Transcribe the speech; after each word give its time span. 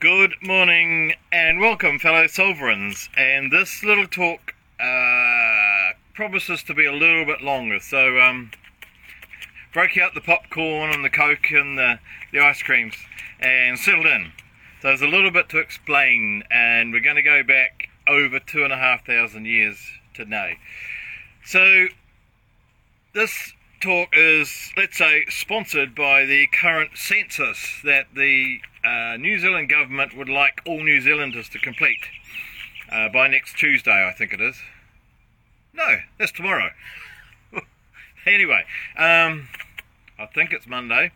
Good 0.00 0.36
morning 0.40 1.14
and 1.32 1.58
welcome, 1.58 1.98
fellow 1.98 2.28
sovereigns. 2.28 3.08
And 3.16 3.50
this 3.50 3.82
little 3.82 4.06
talk 4.06 4.54
uh, 4.78 5.94
promises 6.14 6.62
to 6.64 6.74
be 6.74 6.86
a 6.86 6.92
little 6.92 7.24
bit 7.24 7.42
longer, 7.42 7.80
so 7.80 8.20
um, 8.20 8.52
break 9.72 9.98
out 9.98 10.14
the 10.14 10.20
popcorn 10.20 10.92
and 10.92 11.04
the 11.04 11.10
coke 11.10 11.50
and 11.50 11.76
the, 11.76 11.98
the 12.32 12.38
ice 12.38 12.62
creams 12.62 12.94
and 13.40 13.76
settle 13.76 14.06
in. 14.06 14.30
So 14.82 14.86
there's 14.86 15.02
a 15.02 15.08
little 15.08 15.32
bit 15.32 15.48
to 15.48 15.58
explain, 15.58 16.44
and 16.48 16.92
we're 16.92 17.00
going 17.00 17.16
to 17.16 17.22
go 17.22 17.42
back 17.42 17.88
over 18.06 18.38
two 18.38 18.62
and 18.62 18.72
a 18.72 18.76
half 18.76 19.04
thousand 19.04 19.46
years 19.46 19.84
today. 20.14 20.58
So 21.44 21.88
this 23.14 23.52
talk 23.80 24.10
is, 24.12 24.72
let's 24.76 24.96
say, 24.96 25.24
sponsored 25.28 25.96
by 25.96 26.24
the 26.24 26.46
current 26.52 26.90
census 26.94 27.80
that 27.82 28.06
the 28.14 28.60
uh, 28.88 29.16
New 29.18 29.38
Zealand 29.38 29.68
government 29.68 30.16
would 30.16 30.28
like 30.28 30.62
all 30.66 30.82
New 30.82 31.00
Zealanders 31.00 31.48
to 31.50 31.58
complete 31.58 32.00
uh, 32.90 33.08
by 33.08 33.28
next 33.28 33.56
Tuesday, 33.56 34.06
I 34.06 34.12
think 34.12 34.32
it 34.32 34.40
is. 34.40 34.60
No, 35.74 35.98
that's 36.18 36.32
tomorrow. 36.32 36.70
anyway, 38.26 38.64
um, 38.96 39.48
I 40.18 40.26
think 40.34 40.52
it's 40.52 40.66
Monday. 40.66 41.12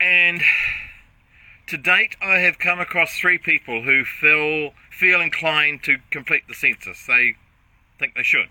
And 0.00 0.42
to 1.66 1.76
date, 1.76 2.16
I 2.20 2.38
have 2.38 2.58
come 2.58 2.80
across 2.80 3.18
three 3.18 3.38
people 3.38 3.82
who 3.82 4.04
feel 4.04 4.72
feel 4.90 5.20
inclined 5.20 5.82
to 5.84 5.98
complete 6.10 6.42
the 6.48 6.54
census. 6.54 7.06
They 7.06 7.36
think 7.98 8.14
they 8.14 8.22
should. 8.22 8.48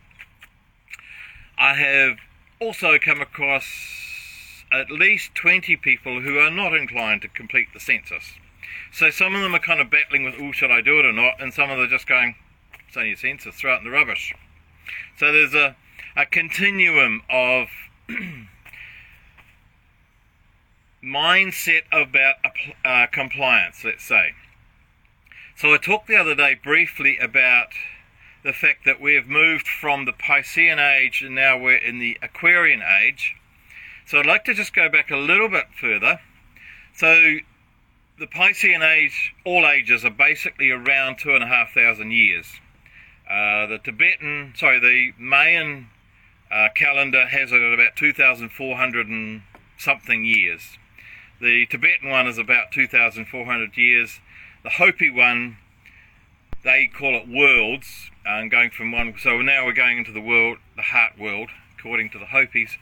I 1.58 1.74
have 1.74 2.18
also 2.60 2.98
come 3.00 3.22
across 3.22 4.07
at 4.72 4.92
least 4.92 5.36
20 5.36 5.76
people 5.78 6.22
who 6.22 6.38
are 6.40 6.52
not 6.52 6.76
inclined 6.76 7.22
to 7.22 7.28
complete 7.28 7.68
the 7.74 7.80
census. 7.80 8.34
So 8.92 9.10
some 9.10 9.36
of 9.36 9.42
them 9.42 9.56
are 9.56 9.60
kind 9.60 9.80
of 9.80 9.90
battling 9.90 10.24
with, 10.24 10.36
oh, 10.40 10.52
should 10.52 10.72
I 10.72 10.82
do 10.82 11.00
it 11.00 11.06
or 11.06 11.14
not? 11.14 11.42
And 11.42 11.54
some 11.54 11.70
of 11.70 11.78
them 11.78 11.86
are 11.86 11.90
just 11.90 12.08
going, 12.08 12.36
it's 12.88 12.98
only 12.98 13.14
a 13.14 13.18
census, 13.18 13.56
throw 13.56 13.76
it 13.76 13.80
in 13.80 13.84
the 13.84 13.92
rubbish. 13.92 14.34
So 15.18 15.32
there's 15.32 15.54
a, 15.54 15.76
a 16.16 16.26
continuum 16.26 17.22
of 17.30 17.68
mindset 21.04 21.84
about 21.92 22.36
uh, 22.84 23.08
compliance, 23.12 23.84
let's 23.84 24.04
say. 24.04 24.34
So 25.56 25.74
I 25.74 25.78
talked 25.78 26.08
the 26.08 26.16
other 26.16 26.36
day 26.36 26.54
briefly 26.54 27.18
about 27.18 27.70
the 28.44 28.54
fact 28.54 28.86
that 28.86 29.02
we 29.02 29.16
have 29.16 29.28
moved 29.28 29.68
from 29.68 30.06
the 30.06 30.14
Piscean 30.14 30.78
age 30.78 31.22
and 31.22 31.36
now 31.36 31.58
we're 31.58 31.78
in 31.78 32.00
the 32.00 32.18
Aquarian 32.22 32.82
age. 32.82 33.36
So 34.08 34.20
I'd 34.20 34.26
like 34.26 34.46
to 34.46 34.54
just 34.54 34.74
go 34.74 34.88
back 34.88 35.12
a 35.12 35.18
little 35.18 35.50
bit 35.50 35.66
further. 35.78 36.22
So 36.96 37.40
the 38.18 38.26
Piscean 38.26 38.82
age, 38.82 39.36
all 39.46 39.68
ages, 39.68 40.06
are 40.06 40.10
basically 40.10 40.72
around 40.72 41.18
two 41.20 41.36
and 41.36 41.44
a 41.44 41.48
half 41.48 41.74
thousand 41.74 42.12
years. 42.12 42.48
Uh, 43.30 43.66
the 43.66 43.80
Tibetan, 43.84 44.54
sorry, 44.56 44.80
the 44.80 45.12
Mayan 45.22 45.90
uh, 46.50 46.70
calendar 46.74 47.28
has 47.28 47.52
it 47.52 47.62
at 47.62 47.74
about 47.74 47.98
2,400 47.98 49.08
and 49.08 49.42
something 49.78 50.24
years. 50.24 50.78
The 51.42 51.66
Tibetan 51.66 52.10
one 52.10 52.28
is 52.28 52.38
about 52.38 52.72
2,400 52.72 53.76
years. 53.76 54.22
The 54.64 54.70
Hopi 54.70 55.10
one, 55.10 55.58
they 56.64 56.88
call 56.88 57.14
it 57.18 57.28
worlds, 57.28 58.10
and 58.26 58.50
going 58.50 58.70
from 58.70 58.94
one. 58.94 59.16
So 59.20 59.42
now 59.42 59.66
we're 59.66 59.74
going 59.74 59.98
into 59.98 60.14
the 60.14 60.22
world, 60.22 60.60
the 60.78 60.84
heart 60.84 61.20
world, 61.20 61.50
according 61.78 62.12
to 62.12 62.20
the 62.20 62.28
Hopis. 62.28 62.78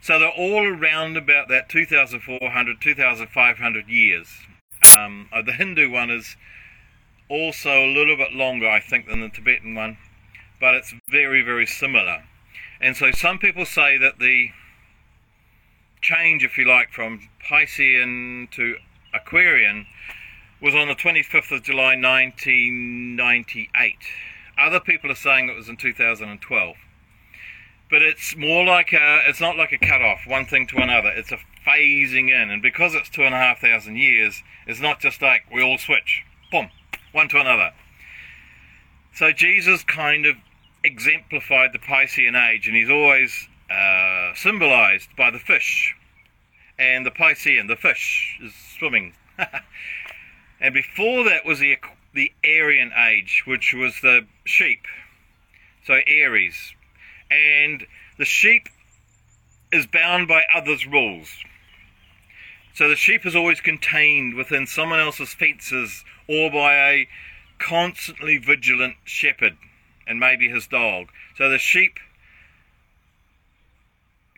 So 0.00 0.18
they're 0.18 0.28
all 0.28 0.66
around 0.66 1.16
about 1.16 1.48
that 1.48 1.68
2,400, 1.68 2.80
2,500 2.80 3.88
years. 3.88 4.28
Um, 4.96 5.28
uh, 5.32 5.42
the 5.42 5.52
Hindu 5.52 5.90
one 5.90 6.10
is 6.10 6.36
also 7.28 7.84
a 7.84 7.92
little 7.92 8.16
bit 8.16 8.32
longer, 8.32 8.68
I 8.68 8.80
think, 8.80 9.06
than 9.06 9.20
the 9.20 9.28
Tibetan 9.28 9.74
one, 9.74 9.98
but 10.60 10.74
it's 10.74 10.94
very, 11.08 11.42
very 11.42 11.66
similar. 11.66 12.24
And 12.80 12.96
so 12.96 13.10
some 13.10 13.38
people 13.38 13.66
say 13.66 13.98
that 13.98 14.18
the 14.18 14.50
change, 16.00 16.44
if 16.44 16.56
you 16.56 16.66
like, 16.66 16.92
from 16.92 17.28
Piscean 17.44 18.50
to 18.52 18.76
Aquarian 19.12 19.86
was 20.60 20.74
on 20.74 20.88
the 20.88 20.94
25th 20.94 21.52
of 21.52 21.62
July 21.62 21.96
1998. 21.96 23.96
Other 24.58 24.80
people 24.80 25.10
are 25.10 25.16
saying 25.16 25.48
it 25.48 25.56
was 25.56 25.68
in 25.68 25.76
2012. 25.76 26.76
But 27.90 28.02
it's 28.02 28.36
more 28.36 28.64
like 28.64 28.92
a, 28.92 29.22
it's 29.26 29.40
not 29.40 29.56
like 29.56 29.72
a 29.72 29.78
cut 29.78 30.02
off, 30.02 30.20
one 30.26 30.44
thing 30.44 30.66
to 30.68 30.76
another. 30.76 31.08
It's 31.08 31.32
a 31.32 31.38
phasing 31.66 32.28
in. 32.28 32.50
And 32.50 32.60
because 32.60 32.94
it's 32.94 33.08
two 33.08 33.22
and 33.22 33.34
a 33.34 33.38
half 33.38 33.60
thousand 33.60 33.96
years, 33.96 34.42
it's 34.66 34.80
not 34.80 35.00
just 35.00 35.22
like 35.22 35.42
we 35.52 35.62
all 35.62 35.78
switch, 35.78 36.24
boom, 36.52 36.70
one 37.12 37.28
to 37.28 37.40
another. 37.40 37.72
So 39.14 39.32
Jesus 39.32 39.82
kind 39.84 40.26
of 40.26 40.36
exemplified 40.84 41.72
the 41.72 41.78
Piscean 41.78 42.36
age, 42.36 42.68
and 42.68 42.76
he's 42.76 42.90
always 42.90 43.48
uh, 43.70 44.34
symbolized 44.34 45.08
by 45.16 45.30
the 45.30 45.38
fish. 45.38 45.94
And 46.78 47.04
the 47.04 47.10
Piscean, 47.10 47.68
the 47.68 47.76
fish, 47.76 48.38
is 48.42 48.52
swimming. 48.78 49.14
and 50.60 50.74
before 50.74 51.24
that 51.24 51.44
was 51.44 51.58
the 51.58 51.76
the 52.14 52.32
Arian 52.42 52.92
age, 52.96 53.44
which 53.46 53.74
was 53.74 54.00
the 54.02 54.26
sheep. 54.44 54.84
So 55.86 56.00
Aries. 56.06 56.74
And 57.30 57.86
the 58.16 58.24
sheep 58.24 58.68
is 59.72 59.86
bound 59.86 60.28
by 60.28 60.44
others' 60.54 60.86
rules. 60.86 61.28
So 62.74 62.88
the 62.88 62.96
sheep 62.96 63.26
is 63.26 63.34
always 63.34 63.60
contained 63.60 64.34
within 64.34 64.66
someone 64.66 65.00
else's 65.00 65.34
fences 65.34 66.04
or 66.28 66.50
by 66.50 66.74
a 66.74 67.08
constantly 67.58 68.38
vigilant 68.38 68.94
shepherd 69.04 69.56
and 70.06 70.20
maybe 70.20 70.48
his 70.48 70.66
dog. 70.66 71.08
So 71.36 71.48
the 71.48 71.58
sheep 71.58 71.98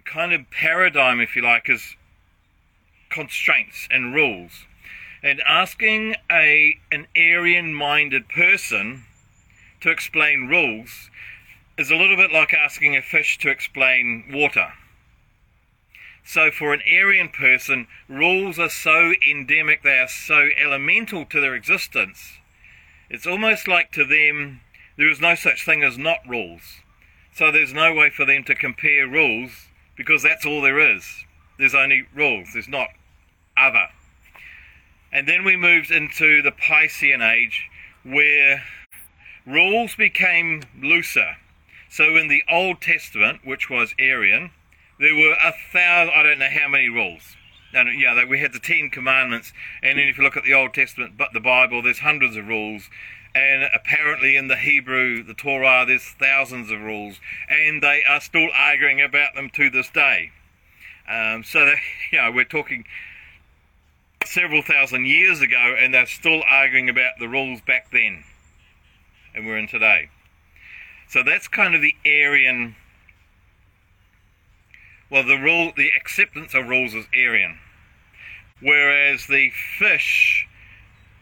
kind 0.05 0.33
of 0.33 0.51
paradigm, 0.51 1.21
if 1.21 1.37
you 1.37 1.43
like, 1.43 1.69
is 1.69 1.97
constraints 3.11 3.87
and 3.91 4.15
rules 4.15 4.65
and 5.23 5.41
asking 5.47 6.15
a 6.31 6.79
an 6.91 7.07
Arian 7.15 7.75
minded 7.75 8.29
person 8.29 9.05
to 9.81 9.91
explain 9.91 10.47
rules 10.47 11.10
is 11.79 11.91
a 11.91 11.97
little 11.97 12.17
bit 12.17 12.33
like 12.33 12.53
asking 12.53 12.97
a 12.97 13.03
fish 13.03 13.39
to 13.39 13.51
explain 13.51 14.31
water. 14.33 14.73
So, 16.25 16.51
for 16.51 16.75
an 16.75 16.83
Arian 16.87 17.31
person, 17.31 17.87
rules 18.09 18.59
are 18.59 18.69
so 18.69 19.15
endemic, 19.27 19.83
they 19.83 19.99
are 19.99 20.09
so 20.09 20.51
elemental 20.57 21.25
to 21.25 21.41
their 21.41 21.55
existence. 21.55 22.39
It's 23.09 23.27
almost 23.27 23.67
like 23.67 23.91
to 23.93 24.05
them 24.05 24.61
there 24.97 25.11
is 25.11 25.21
no 25.21 25.35
such 25.35 25.65
thing 25.65 25.83
as 25.83 25.97
not 25.97 26.19
rules. 26.29 26.81
So, 27.35 27.51
there's 27.51 27.73
no 27.73 27.95
way 27.95 28.11
for 28.11 28.25
them 28.25 28.45
to 28.45 28.55
compare 28.55 29.09
rules 29.09 29.69
because 29.97 30.23
that's 30.23 30.45
all 30.45 30.61
there 30.63 30.79
is. 30.79 31.25
There's 31.59 31.75
only 31.75 32.07
rules, 32.15 32.49
there's 32.53 32.69
not 32.69 32.89
other. 33.57 33.89
And 35.13 35.27
then 35.27 35.45
we 35.45 35.57
moved 35.57 35.91
into 35.91 36.43
the 36.43 36.53
Piscean 36.53 37.21
age 37.23 37.69
where 38.05 38.63
rules 39.47 39.95
became 39.95 40.63
looser. 40.81 41.37
So 41.91 42.17
in 42.17 42.29
the 42.29 42.45
Old 42.49 42.81
Testament, 42.81 43.41
which 43.45 43.69
was 43.69 43.95
Arian, 43.99 44.53
there 45.01 45.15
were 45.15 45.33
a 45.33 45.53
thousand, 45.73 46.15
I 46.15 46.23
don't 46.23 46.39
know 46.39 46.49
how 46.49 46.69
many 46.69 46.89
rules. 46.89 47.37
And 47.75 48.01
yeah, 48.01 48.25
we 48.25 48.39
had 48.39 48.53
the 48.53 48.61
Ten 48.61 48.91
Commandments, 48.91 49.53
and 49.83 49.99
then 49.99 50.07
if 50.07 50.17
you 50.17 50.23
look 50.23 50.37
at 50.37 50.45
the 50.45 50.55
Old 50.55 50.73
Testament, 50.73 51.19
but 51.19 51.33
the 51.33 51.41
Bible, 51.41 51.83
there's 51.83 51.99
hundreds 51.99 52.37
of 52.37 52.47
rules. 52.47 52.89
And 53.35 53.69
apparently 53.75 54.37
in 54.37 54.47
the 54.47 54.57
Hebrew, 54.57 55.25
the 55.25 55.35
Torah, 55.35 55.85
there's 55.85 56.05
thousands 56.05 56.71
of 56.71 56.81
rules, 56.81 57.21
and 57.49 57.83
they 57.83 58.03
are 58.09 58.21
still 58.21 58.49
arguing 58.55 59.01
about 59.01 59.35
them 59.35 59.51
to 59.51 59.69
this 59.69 59.89
day. 59.91 60.31
Um, 61.09 61.43
so 61.43 61.67
that, 61.67 61.79
you 62.13 62.19
know, 62.19 62.31
we're 62.31 62.45
talking 62.45 62.85
several 64.25 64.63
thousand 64.63 65.07
years 65.07 65.41
ago, 65.41 65.75
and 65.77 65.93
they're 65.93 66.07
still 66.07 66.43
arguing 66.49 66.89
about 66.89 67.19
the 67.19 67.29
rules 67.29 67.61
back 67.61 67.91
then, 67.91 68.23
and 69.35 69.45
we're 69.45 69.59
in 69.59 69.67
today. 69.67 70.09
So 71.11 71.25
that's 71.25 71.49
kind 71.49 71.75
of 71.75 71.83
the 71.83 71.97
Arian. 72.05 72.77
Well, 75.11 75.25
the 75.25 75.39
rule, 75.39 75.73
the 75.77 75.91
acceptance 76.01 76.55
of 76.55 76.69
rules 76.69 76.95
is 76.95 77.07
Arian, 77.13 77.59
whereas 78.61 79.27
the 79.27 79.51
fish 79.51 80.47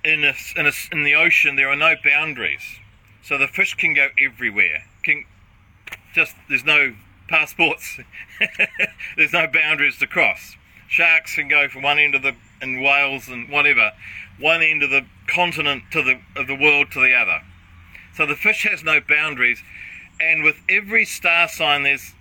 in 0.05 0.25
a, 0.25 0.35
in, 0.57 0.67
a, 0.67 0.73
in 0.93 1.05
the 1.05 1.15
ocean 1.15 1.57
there 1.57 1.71
are 1.71 1.77
no 1.77 1.95
boundaries, 2.05 2.81
so 3.23 3.39
the 3.39 3.49
fish 3.49 3.75
can 3.77 3.95
go 3.95 4.09
everywhere. 4.21 4.85
Can 5.05 5.25
just 6.15 6.35
there's 6.51 6.67
no 6.67 6.95
passports, 7.29 7.99
there's 9.17 9.33
no 9.33 9.47
boundaries 9.47 9.97
to 10.01 10.07
cross. 10.07 10.57
Sharks 10.87 11.35
can 11.35 11.49
go 11.49 11.67
from 11.67 11.81
one 11.81 11.99
end 11.99 12.15
of 12.15 12.21
the 12.21 12.35
in 12.61 12.83
Wales 12.83 13.27
and 13.29 13.49
whatever, 13.49 13.93
one 14.39 14.61
end 14.61 14.83
of 14.83 14.91
the 14.91 15.07
continent 15.27 15.85
to 15.93 16.03
the 16.03 16.21
of 16.37 16.47
the 16.47 16.55
world 16.55 16.91
to 16.91 17.01
the 17.01 17.15
other. 17.15 17.41
So 18.19 18.27
the 18.27 18.35
fish 18.35 18.65
has 18.65 18.83
no 18.83 19.01
boundaries, 19.01 19.63
and 20.21 20.43
with 20.43 20.57
every 20.69 21.05
star 21.05 21.47
sign, 21.47 21.85
there's 21.85 22.15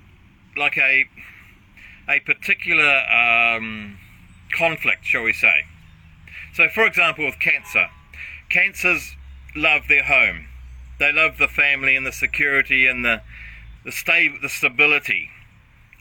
like 0.55 0.77
a 0.77 1.05
a 2.07 2.19
particular 2.19 3.01
um, 3.09 3.97
conflict, 4.55 5.05
shall 5.05 5.23
we 5.23 5.33
say? 5.33 5.65
So, 6.53 6.69
for 6.69 6.85
example, 6.85 7.25
with 7.25 7.39
Cancer, 7.39 7.87
cancers 8.47 9.15
love 9.55 9.87
their 9.89 10.03
home. 10.03 10.45
They 10.99 11.11
love 11.11 11.39
the 11.39 11.47
family 11.47 11.95
and 11.95 12.05
the 12.05 12.11
security 12.11 12.85
and 12.85 13.03
the 13.03 13.23
the, 13.83 13.91
sta- 13.91 14.37
the 14.39 14.49
stability 14.49 15.31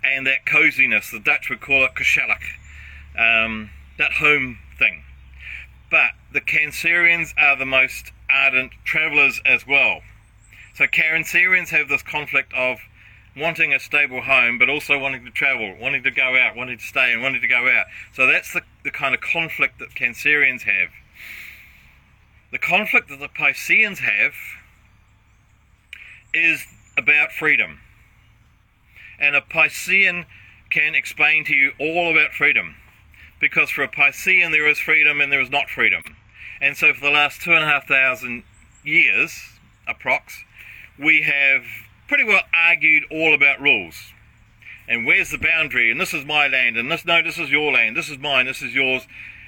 and 0.05 0.27
that 0.27 0.45
coziness. 0.45 1.11
The 1.11 1.21
Dutch 1.21 1.49
would 1.49 1.63
call 1.63 1.87
it 1.87 1.93
gezellig, 1.95 2.43
um, 3.17 3.71
that 3.97 4.13
home 4.13 4.59
thing. 4.79 5.05
But 5.91 6.11
the 6.35 6.43
Cancerians 6.43 7.33
are 7.39 7.57
the 7.57 7.65
most 7.65 8.13
ardent 8.31 8.73
travellers 8.85 9.41
as 9.45 9.67
well. 9.67 10.01
So 10.75 10.85
Cancerians 10.87 11.71
have 11.71 11.89
this 11.89 12.03
conflict 12.03 12.53
of 12.55 12.79
wanting 13.37 13.73
a 13.73 13.81
stable 13.81 14.23
home, 14.23 14.59
but 14.59 14.69
also 14.71 14.99
wanting 14.99 15.25
to 15.25 15.31
travel, 15.31 15.77
wanting 15.81 16.03
to 16.03 16.11
go 16.11 16.37
out, 16.37 16.57
wanting 16.57 16.79
to 16.79 16.85
stay, 16.85 17.13
and 17.13 17.23
wanting 17.23 17.41
to 17.41 17.49
go 17.49 17.69
out. 17.69 17.87
So 18.15 18.27
that's 18.27 18.53
the, 18.53 18.63
the 18.85 18.91
kind 18.91 19.15
of 19.15 19.21
conflict 19.21 19.79
that 19.79 19.91
Cancerians 19.91 20.63
have. 20.63 20.91
The 22.51 22.59
conflict 22.59 23.09
that 23.09 23.19
the 23.19 23.29
Pisceans 23.29 23.99
have 23.99 24.35
is 26.33 26.65
about 26.97 27.33
freedom. 27.33 27.81
And 29.19 29.35
a 29.35 29.41
Piscean 29.41 30.27
can 30.71 30.95
explain 30.95 31.45
to 31.47 31.55
you 31.55 31.73
all 31.79 32.11
about 32.11 32.33
freedom. 32.33 32.77
Because 33.41 33.71
for 33.71 33.83
a 33.83 33.89
Piscean, 33.89 34.51
there 34.51 34.69
is 34.69 34.79
freedom 34.79 35.21
and 35.21 35.31
there 35.31 35.41
is 35.41 35.51
not 35.51 35.69
freedom. 35.69 36.03
And 36.61 36.77
so 36.77 36.93
for 36.95 37.01
the 37.01 37.11
last 37.11 37.43
two 37.43 37.53
and 37.53 37.65
a 37.65 37.67
half 37.67 37.87
thousand 37.87 38.45
years, 38.85 39.39
approx, 39.89 40.45
we 40.99 41.23
have 41.23 41.65
pretty 42.09 42.25
well 42.25 42.43
argued 42.55 43.05
all 43.11 43.35
about 43.35 43.61
rules. 43.61 44.13
And 44.89 45.05
where's 45.05 45.31
the 45.31 45.39
boundary? 45.39 45.91
And 45.91 46.01
this 46.01 46.15
is 46.15 46.25
my 46.25 46.47
land, 46.47 46.77
and 46.77 46.91
this 46.91 47.05
no, 47.05 47.23
this 47.23 47.39
is 47.39 47.51
your 47.51 47.73
land, 47.73 47.97
this 47.97 48.09
is 48.09 48.19
mine, 48.19 48.47
this 48.47 48.63
is 48.63 48.75
yours. 48.75 49.07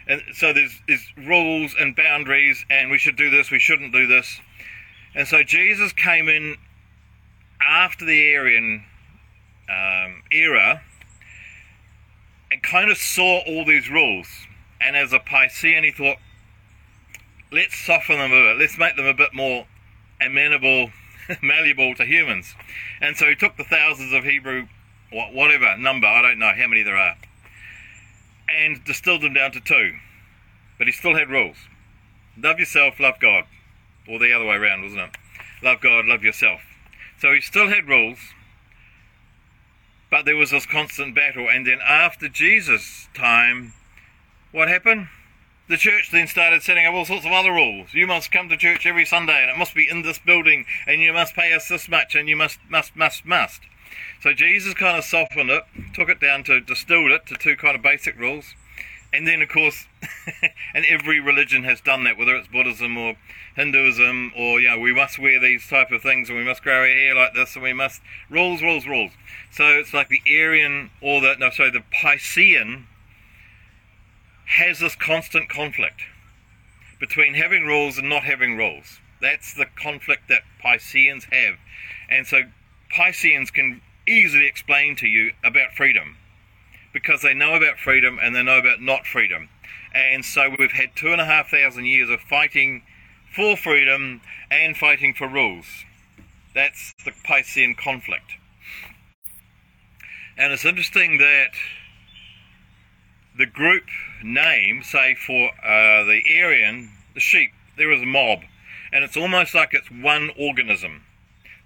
And 0.08 0.22
so 0.34 0.52
there's, 0.52 0.80
there's 0.88 1.06
rules 1.16 1.74
and 1.78 1.94
boundaries, 1.94 2.64
and 2.70 2.90
we 2.90 2.98
should 2.98 3.16
do 3.16 3.30
this, 3.30 3.50
we 3.50 3.58
shouldn't 3.58 3.92
do 3.92 4.06
this. 4.06 4.40
And 5.14 5.28
so 5.28 5.42
Jesus 5.42 5.92
came 5.92 6.28
in 6.28 6.56
after 7.60 8.04
the 8.04 8.32
Arian 8.32 8.84
um, 9.68 10.22
era 10.32 10.82
and 12.50 12.62
kind 12.62 12.90
of 12.90 12.96
saw 12.96 13.40
all 13.46 13.64
these 13.64 13.90
rules. 13.90 14.28
And 14.80 14.96
as 14.96 15.12
a 15.12 15.18
Piscean, 15.18 15.84
he 15.84 15.90
thought, 15.90 16.16
let's 17.50 17.76
soften 17.76 18.18
them 18.18 18.32
a 18.32 18.52
bit, 18.52 18.58
let's 18.58 18.78
make 18.78 18.96
them 18.96 19.06
a 19.06 19.14
bit 19.14 19.34
more 19.34 19.66
amenable, 20.20 20.90
malleable 21.42 21.94
to 21.96 22.04
humans. 22.04 22.54
And 23.00 23.16
so 23.16 23.26
he 23.26 23.34
took 23.34 23.56
the 23.56 23.64
thousands 23.64 24.12
of 24.12 24.24
Hebrew, 24.24 24.68
whatever 25.10 25.76
number, 25.76 26.06
I 26.06 26.22
don't 26.22 26.38
know 26.38 26.52
how 26.56 26.66
many 26.66 26.82
there 26.82 26.96
are, 26.96 27.16
and 28.48 28.82
distilled 28.84 29.22
them 29.22 29.34
down 29.34 29.52
to 29.52 29.60
two. 29.60 29.94
But 30.78 30.86
he 30.86 30.92
still 30.92 31.16
had 31.16 31.28
rules. 31.28 31.56
Love 32.40 32.60
yourself, 32.60 33.00
love 33.00 33.18
God. 33.20 33.44
Or 34.08 34.18
the 34.18 34.32
other 34.32 34.44
way 34.44 34.56
around, 34.56 34.82
wasn't 34.82 35.02
it? 35.02 35.10
Love 35.62 35.80
God, 35.80 36.06
love 36.06 36.22
yourself. 36.22 36.60
So 37.20 37.32
he 37.32 37.40
still 37.40 37.68
had 37.68 37.88
rules, 37.88 38.18
but 40.08 40.24
there 40.24 40.36
was 40.36 40.52
this 40.52 40.66
constant 40.66 41.14
battle. 41.14 41.48
And 41.50 41.66
then 41.66 41.80
after 41.84 42.28
Jesus' 42.28 43.08
time, 43.12 43.72
what 44.52 44.68
happened? 44.68 45.08
The 45.68 45.76
church 45.76 46.10
then 46.10 46.26
started 46.26 46.62
setting 46.62 46.86
up 46.86 46.94
all 46.94 47.04
sorts 47.04 47.26
of 47.26 47.32
other 47.32 47.52
rules. 47.52 47.92
You 47.92 48.06
must 48.06 48.32
come 48.32 48.48
to 48.48 48.56
church 48.56 48.86
every 48.86 49.04
Sunday, 49.04 49.42
and 49.42 49.50
it 49.50 49.58
must 49.58 49.74
be 49.74 49.86
in 49.86 50.00
this 50.00 50.18
building, 50.18 50.64
and 50.86 51.02
you 51.02 51.12
must 51.12 51.34
pay 51.34 51.52
us 51.52 51.68
this 51.68 51.90
much, 51.90 52.14
and 52.14 52.26
you 52.26 52.36
must, 52.36 52.58
must, 52.70 52.96
must, 52.96 53.26
must. 53.26 53.60
So 54.22 54.32
Jesus 54.32 54.72
kind 54.72 54.96
of 54.96 55.04
softened 55.04 55.50
it, 55.50 55.64
took 55.92 56.08
it 56.08 56.20
down 56.20 56.42
to 56.44 56.60
distilled 56.60 57.10
it 57.10 57.26
to 57.26 57.34
two 57.34 57.54
kind 57.54 57.76
of 57.76 57.82
basic 57.82 58.18
rules. 58.18 58.54
And 59.12 59.28
then, 59.28 59.42
of 59.42 59.50
course, 59.50 59.86
and 60.74 60.86
every 60.86 61.20
religion 61.20 61.64
has 61.64 61.82
done 61.82 62.04
that, 62.04 62.16
whether 62.16 62.34
it's 62.34 62.48
Buddhism 62.48 62.96
or 62.96 63.16
Hinduism, 63.54 64.32
or 64.34 64.60
you 64.60 64.68
know, 64.68 64.78
we 64.78 64.94
must 64.94 65.18
wear 65.18 65.38
these 65.38 65.68
type 65.68 65.90
of 65.90 66.00
things, 66.00 66.30
and 66.30 66.38
we 66.38 66.44
must 66.44 66.62
grow 66.62 66.80
our 66.80 66.86
hair 66.86 67.14
like 67.14 67.34
this, 67.34 67.54
and 67.54 67.62
we 67.62 67.74
must 67.74 68.00
rules, 68.30 68.62
rules, 68.62 68.86
rules. 68.86 69.12
So 69.50 69.66
it's 69.66 69.92
like 69.92 70.08
the 70.08 70.22
Arian, 70.26 70.90
or 71.02 71.20
the 71.20 71.36
no, 71.38 71.50
sorry, 71.50 71.70
the 71.70 71.84
Piscean 71.92 72.86
has 74.48 74.78
this 74.80 74.96
constant 74.96 75.48
conflict 75.48 76.02
between 76.98 77.34
having 77.34 77.64
rules 77.64 77.98
and 77.98 78.08
not 78.08 78.24
having 78.24 78.56
rules. 78.56 79.00
That's 79.20 79.54
the 79.54 79.66
conflict 79.66 80.28
that 80.28 80.42
Pisceans 80.62 81.24
have, 81.30 81.56
and 82.08 82.26
so 82.26 82.42
Pisceans 82.90 83.50
can 83.50 83.82
easily 84.06 84.46
explain 84.46 84.96
to 84.96 85.06
you 85.06 85.32
about 85.44 85.72
freedom 85.76 86.16
because 86.92 87.22
they 87.22 87.34
know 87.34 87.54
about 87.54 87.78
freedom 87.78 88.18
and 88.20 88.34
they 88.34 88.42
know 88.42 88.58
about 88.58 88.80
not 88.80 89.06
freedom. 89.06 89.48
And 89.94 90.24
so 90.24 90.50
we've 90.58 90.72
had 90.72 90.96
two 90.96 91.12
and 91.12 91.20
a 91.20 91.24
half 91.24 91.50
thousand 91.50 91.84
years 91.84 92.08
of 92.08 92.20
fighting 92.20 92.82
for 93.34 93.56
freedom 93.56 94.22
and 94.50 94.76
fighting 94.76 95.14
for 95.14 95.28
rules. 95.28 95.66
That's 96.54 96.94
the 97.04 97.10
Piscean 97.10 97.76
conflict. 97.76 98.32
And 100.36 100.52
it's 100.52 100.64
interesting 100.64 101.18
that 101.18 101.50
the 103.38 103.46
group 103.46 103.84
name, 104.22 104.82
say 104.82 105.14
for 105.14 105.50
uh, 105.64 106.04
the 106.04 106.22
Arian, 106.28 106.90
the 107.14 107.20
sheep, 107.20 107.52
there 107.76 107.92
is 107.92 108.02
a 108.02 108.06
mob. 108.06 108.40
And 108.92 109.04
it's 109.04 109.16
almost 109.16 109.54
like 109.54 109.72
it's 109.72 109.90
one 109.90 110.30
organism. 110.36 111.04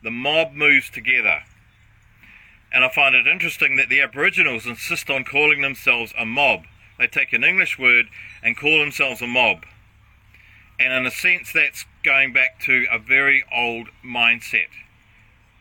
The 0.02 0.10
mob 0.10 0.52
moves 0.52 0.90
together. 0.90 1.42
And 2.72 2.84
I 2.84 2.90
find 2.90 3.14
it 3.14 3.26
interesting 3.26 3.76
that 3.76 3.88
the 3.88 4.00
Aboriginals 4.02 4.66
insist 4.66 5.08
on 5.08 5.24
calling 5.24 5.62
themselves 5.62 6.12
a 6.18 6.26
mob. 6.26 6.64
They 6.98 7.06
take 7.06 7.32
an 7.32 7.44
English 7.44 7.78
word 7.78 8.06
and 8.42 8.56
call 8.56 8.78
themselves 8.78 9.22
a 9.22 9.26
mob. 9.26 9.64
And 10.78 10.92
in 10.92 11.06
a 11.06 11.10
sense, 11.10 11.52
that's 11.52 11.86
going 12.02 12.32
back 12.32 12.60
to 12.64 12.86
a 12.90 12.98
very 12.98 13.44
old 13.54 13.88
mindset. 14.04 14.68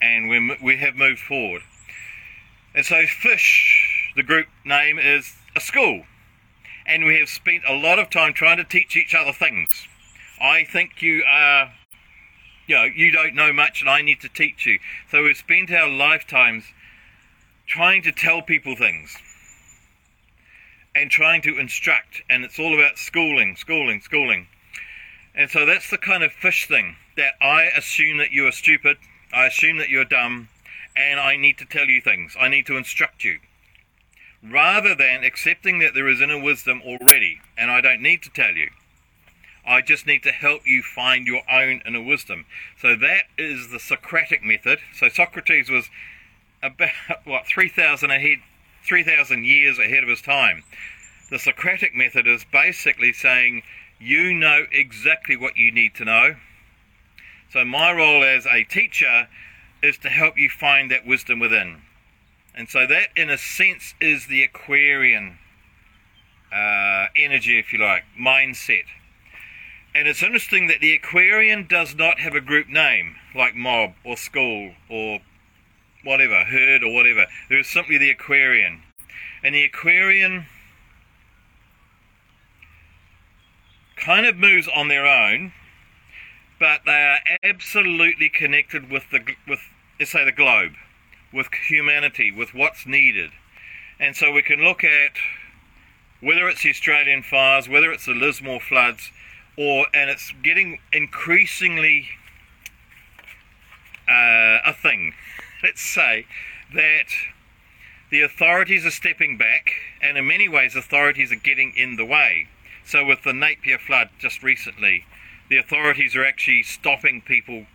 And 0.01 0.27
we, 0.27 0.57
we 0.61 0.77
have 0.77 0.95
moved 0.95 1.19
forward. 1.21 1.61
And 2.73 2.85
so, 2.85 3.05
Fish, 3.05 4.13
the 4.15 4.23
group 4.23 4.47
name, 4.65 4.97
is 4.97 5.35
a 5.55 5.59
school. 5.59 6.03
And 6.85 7.05
we 7.05 7.19
have 7.19 7.29
spent 7.29 7.63
a 7.67 7.75
lot 7.75 7.99
of 7.99 8.09
time 8.09 8.33
trying 8.33 8.57
to 8.57 8.63
teach 8.63 8.95
each 8.95 9.13
other 9.13 9.33
things. 9.33 9.87
I 10.41 10.63
think 10.63 11.01
you 11.01 11.23
are, 11.27 11.71
you 12.67 12.75
know, 12.75 12.83
you 12.83 13.11
don't 13.11 13.35
know 13.35 13.53
much 13.53 13.81
and 13.81 13.89
I 13.89 14.01
need 14.01 14.21
to 14.21 14.29
teach 14.29 14.65
you. 14.65 14.79
So 15.09 15.23
we've 15.23 15.37
spent 15.37 15.71
our 15.71 15.89
lifetimes 15.89 16.65
trying 17.67 18.01
to 18.03 18.11
tell 18.11 18.41
people 18.41 18.75
things 18.75 19.15
and 20.95 21.09
trying 21.09 21.41
to 21.41 21.57
instruct, 21.57 22.21
and 22.29 22.43
it's 22.43 22.59
all 22.59 22.73
about 22.73 22.97
schooling, 22.97 23.55
schooling, 23.55 24.01
schooling. 24.01 24.47
And 25.33 25.49
so 25.49 25.65
that's 25.65 25.89
the 25.89 25.97
kind 25.97 26.23
of 26.23 26.33
fish 26.33 26.67
thing 26.67 26.97
that 27.15 27.33
I 27.41 27.69
assume 27.77 28.17
that 28.17 28.31
you 28.31 28.45
are 28.47 28.51
stupid, 28.51 28.97
I 29.33 29.45
assume 29.45 29.77
that 29.77 29.89
you're 29.89 30.03
dumb, 30.03 30.49
and 30.97 31.19
I 31.19 31.37
need 31.37 31.57
to 31.59 31.65
tell 31.65 31.85
you 31.85 32.01
things. 32.01 32.35
I 32.37 32.49
need 32.49 32.65
to 32.65 32.75
instruct 32.75 33.23
you. 33.23 33.39
Rather 34.43 34.95
than 34.95 35.23
accepting 35.23 35.79
that 35.79 35.93
there 35.93 36.07
is 36.07 36.19
inner 36.19 36.41
wisdom 36.41 36.81
already, 36.83 37.41
and 37.57 37.69
I 37.69 37.79
don't 37.81 38.01
need 38.01 38.23
to 38.23 38.29
tell 38.29 38.53
you. 38.53 38.71
I 39.65 39.81
just 39.81 40.07
need 40.07 40.23
to 40.23 40.31
help 40.31 40.65
you 40.65 40.81
find 40.81 41.27
your 41.27 41.43
own 41.49 41.81
inner 41.85 42.01
wisdom. 42.01 42.45
So 42.81 42.95
that 42.95 43.25
is 43.37 43.69
the 43.69 43.79
Socratic 43.79 44.43
method. 44.43 44.79
So 44.95 45.09
Socrates 45.09 45.69
was 45.69 45.89
about 46.63 46.89
what 47.25 47.45
3,000 47.45 48.09
ahead, 48.09 48.39
3,000 48.87 49.45
years 49.45 49.77
ahead 49.77 50.03
of 50.03 50.09
his 50.09 50.21
time. 50.21 50.63
The 51.29 51.39
Socratic 51.39 51.95
method 51.95 52.27
is 52.27 52.43
basically 52.51 53.13
saying 53.13 53.61
you 53.99 54.33
know 54.33 54.65
exactly 54.71 55.37
what 55.37 55.55
you 55.55 55.71
need 55.71 55.93
to 55.95 56.05
know. 56.05 56.35
So 57.53 57.63
my 57.63 57.91
role 57.91 58.23
as 58.23 58.47
a 58.47 58.63
teacher 58.63 59.27
is 59.83 59.97
to 59.99 60.09
help 60.09 60.37
you 60.37 60.49
find 60.49 60.89
that 60.89 61.05
wisdom 61.05 61.39
within. 61.39 61.81
And 62.55 62.69
so 62.69 62.85
that, 62.87 63.09
in 63.15 63.29
a 63.29 63.37
sense, 63.37 63.93
is 64.01 64.27
the 64.27 64.43
Aquarian 64.43 65.37
uh, 66.53 67.07
energy, 67.15 67.57
if 67.59 67.71
you 67.71 67.79
like, 67.79 68.03
mindset. 68.19 68.83
And 69.93 70.07
it's 70.07 70.23
interesting 70.23 70.67
that 70.67 70.79
the 70.79 70.93
Aquarian 70.93 71.67
does 71.67 71.95
not 71.95 72.19
have 72.19 72.33
a 72.33 72.41
group 72.41 72.67
name 72.67 73.15
like 73.35 73.55
mob 73.55 73.93
or 74.05 74.15
school 74.17 74.73
or 74.89 75.19
whatever, 76.03 76.43
herd 76.45 76.83
or 76.83 76.93
whatever. 76.93 77.25
There 77.49 77.59
is 77.59 77.67
simply 77.67 77.97
the 77.97 78.09
Aquarian. 78.09 78.83
And 79.43 79.55
the 79.55 79.63
Aquarian 79.63 80.45
kind 83.97 84.25
of 84.25 84.37
moves 84.37 84.67
on 84.67 84.87
their 84.87 85.05
own, 85.05 85.53
but 86.59 86.81
they 86.85 86.91
are 86.91 87.19
absolutely 87.43 88.29
connected 88.29 88.89
with 88.89 89.03
the 89.11 89.19
with 89.47 89.59
let's 89.99 90.11
say 90.11 90.25
the 90.25 90.31
globe, 90.31 90.73
with 91.33 91.47
humanity, 91.67 92.31
with 92.31 92.53
what's 92.53 92.85
needed. 92.85 93.31
And 93.99 94.15
so 94.15 94.31
we 94.31 94.41
can 94.41 94.63
look 94.63 94.83
at 94.83 95.11
whether 96.21 96.47
it's 96.47 96.63
the 96.63 96.69
Australian 96.69 97.23
fires, 97.23 97.67
whether 97.67 97.91
it's 97.91 98.05
the 98.05 98.13
Lismore 98.13 98.59
floods, 98.59 99.11
or 99.57 99.87
and 99.93 100.09
it's 100.09 100.33
getting 100.43 100.79
increasingly 100.93 102.07
uh, 104.07 104.59
a 104.65 104.73
thing 104.73 105.13
let's 105.63 105.81
say 105.81 106.25
that 106.73 107.07
the 108.09 108.21
authorities 108.21 108.85
are 108.85 108.91
stepping 108.91 109.37
back, 109.37 109.71
and 110.01 110.17
in 110.17 110.27
many 110.27 110.49
ways, 110.49 110.75
authorities 110.75 111.31
are 111.31 111.37
getting 111.37 111.73
in 111.75 111.95
the 111.95 112.05
way. 112.05 112.47
So, 112.85 113.05
with 113.05 113.23
the 113.23 113.33
Napier 113.33 113.77
flood 113.77 114.09
just 114.19 114.43
recently, 114.43 115.05
the 115.49 115.57
authorities 115.57 116.15
are 116.15 116.25
actually 116.25 116.63
stopping 116.63 117.21
people 117.21 117.67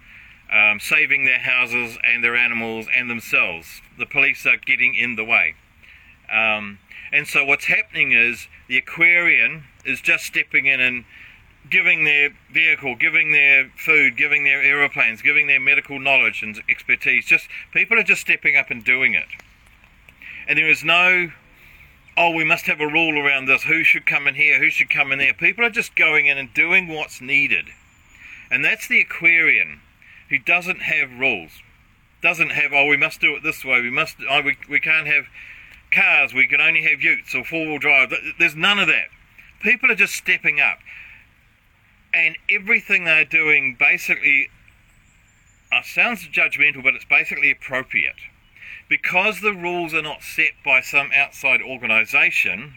um, 0.52 0.80
saving 0.80 1.24
their 1.24 1.38
houses 1.38 1.98
and 2.04 2.22
their 2.22 2.36
animals 2.36 2.86
and 2.94 3.10
themselves. 3.10 3.80
The 3.98 4.06
police 4.06 4.46
are 4.46 4.56
getting 4.56 4.94
in 4.94 5.16
the 5.16 5.24
way. 5.24 5.54
Um, 6.30 6.78
and 7.12 7.26
so 7.26 7.44
what's 7.44 7.66
happening 7.66 8.12
is 8.12 8.48
the 8.68 8.78
Aquarian 8.78 9.64
is 9.84 10.00
just 10.00 10.24
stepping 10.24 10.66
in 10.66 10.80
and 10.80 11.04
giving 11.70 12.04
their 12.04 12.30
vehicle, 12.52 12.94
giving 12.96 13.32
their 13.32 13.70
food, 13.76 14.16
giving 14.16 14.44
their 14.44 14.62
aeroplanes, 14.62 15.22
giving 15.22 15.46
their 15.46 15.60
medical 15.60 15.98
knowledge 15.98 16.42
and 16.42 16.60
expertise. 16.68 17.26
Just 17.26 17.48
people 17.72 17.98
are 17.98 18.04
just 18.04 18.20
stepping 18.20 18.56
up 18.56 18.70
and 18.70 18.84
doing 18.84 19.14
it. 19.14 19.28
And 20.48 20.58
there 20.58 20.68
is 20.68 20.84
no 20.84 21.32
oh, 22.16 22.30
we 22.30 22.44
must 22.44 22.66
have 22.66 22.80
a 22.80 22.86
rule 22.86 23.18
around 23.18 23.46
this. 23.46 23.64
Who 23.64 23.84
should 23.84 24.06
come 24.06 24.26
in 24.26 24.34
here? 24.34 24.58
Who 24.58 24.70
should 24.70 24.88
come 24.88 25.12
in 25.12 25.18
there? 25.18 25.34
People 25.34 25.64
are 25.64 25.70
just 25.70 25.94
going 25.94 26.26
in 26.26 26.38
and 26.38 26.52
doing 26.54 26.88
what's 26.88 27.20
needed. 27.20 27.66
And 28.50 28.64
that's 28.64 28.88
the 28.88 29.00
Aquarian 29.00 29.80
who 30.28 30.38
doesn't 30.38 30.82
have 30.82 31.10
rules. 31.18 31.52
Doesn't 32.22 32.50
have, 32.50 32.72
oh, 32.72 32.86
we 32.86 32.96
must 32.96 33.20
do 33.20 33.36
it 33.36 33.42
this 33.42 33.64
way. 33.64 33.80
We 33.80 33.90
must, 33.90 34.16
oh, 34.28 34.42
we, 34.42 34.56
we 34.68 34.80
can't 34.80 35.06
have 35.06 35.26
cars. 35.92 36.34
We 36.34 36.46
can 36.46 36.60
only 36.60 36.82
have 36.82 37.00
utes 37.00 37.34
or 37.34 37.44
four 37.44 37.66
wheel 37.66 37.78
drive. 37.78 38.12
There's 38.38 38.56
none 38.56 38.78
of 38.78 38.88
that. 38.88 39.08
People 39.60 39.90
are 39.90 39.96
just 39.96 40.14
stepping 40.14 40.60
up 40.60 40.78
and 42.16 42.36
everything 42.48 43.04
they're 43.04 43.24
doing 43.24 43.76
basically 43.78 44.48
uh, 45.70 45.82
sounds 45.82 46.26
judgmental, 46.28 46.82
but 46.82 46.94
it's 46.94 47.04
basically 47.04 47.50
appropriate. 47.50 48.16
Because 48.88 49.40
the 49.40 49.52
rules 49.52 49.92
are 49.92 50.02
not 50.02 50.22
set 50.22 50.52
by 50.64 50.80
some 50.80 51.10
outside 51.14 51.60
organisation, 51.60 52.76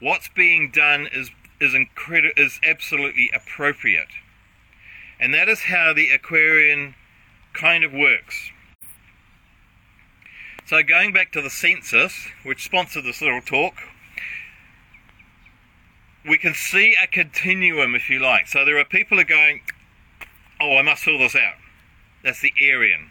what's 0.00 0.28
being 0.28 0.70
done 0.70 1.08
is 1.12 1.30
is 1.60 1.74
incredi- 1.74 2.32
is 2.36 2.60
absolutely 2.62 3.30
appropriate, 3.34 4.08
and 5.20 5.34
that 5.34 5.48
is 5.48 5.60
how 5.62 5.92
the 5.92 6.10
Aquarian 6.10 6.94
kind 7.52 7.84
of 7.84 7.92
works. 7.92 8.50
So 10.66 10.82
going 10.82 11.12
back 11.12 11.32
to 11.32 11.40
the 11.40 11.50
census, 11.50 12.28
which 12.44 12.64
sponsored 12.64 13.04
this 13.04 13.22
little 13.22 13.40
talk, 13.40 13.74
we 16.28 16.36
can 16.36 16.52
see 16.52 16.94
a 17.02 17.06
continuum, 17.06 17.94
if 17.94 18.10
you 18.10 18.20
like. 18.20 18.46
So 18.48 18.64
there 18.64 18.78
are 18.78 18.84
people 18.84 19.16
who 19.16 19.22
are 19.22 19.26
going, 19.26 19.62
oh, 20.60 20.76
I 20.76 20.82
must 20.82 21.02
fill 21.02 21.18
this 21.18 21.34
out. 21.34 21.54
That's 22.22 22.40
the 22.40 22.52
Arian. 22.60 23.10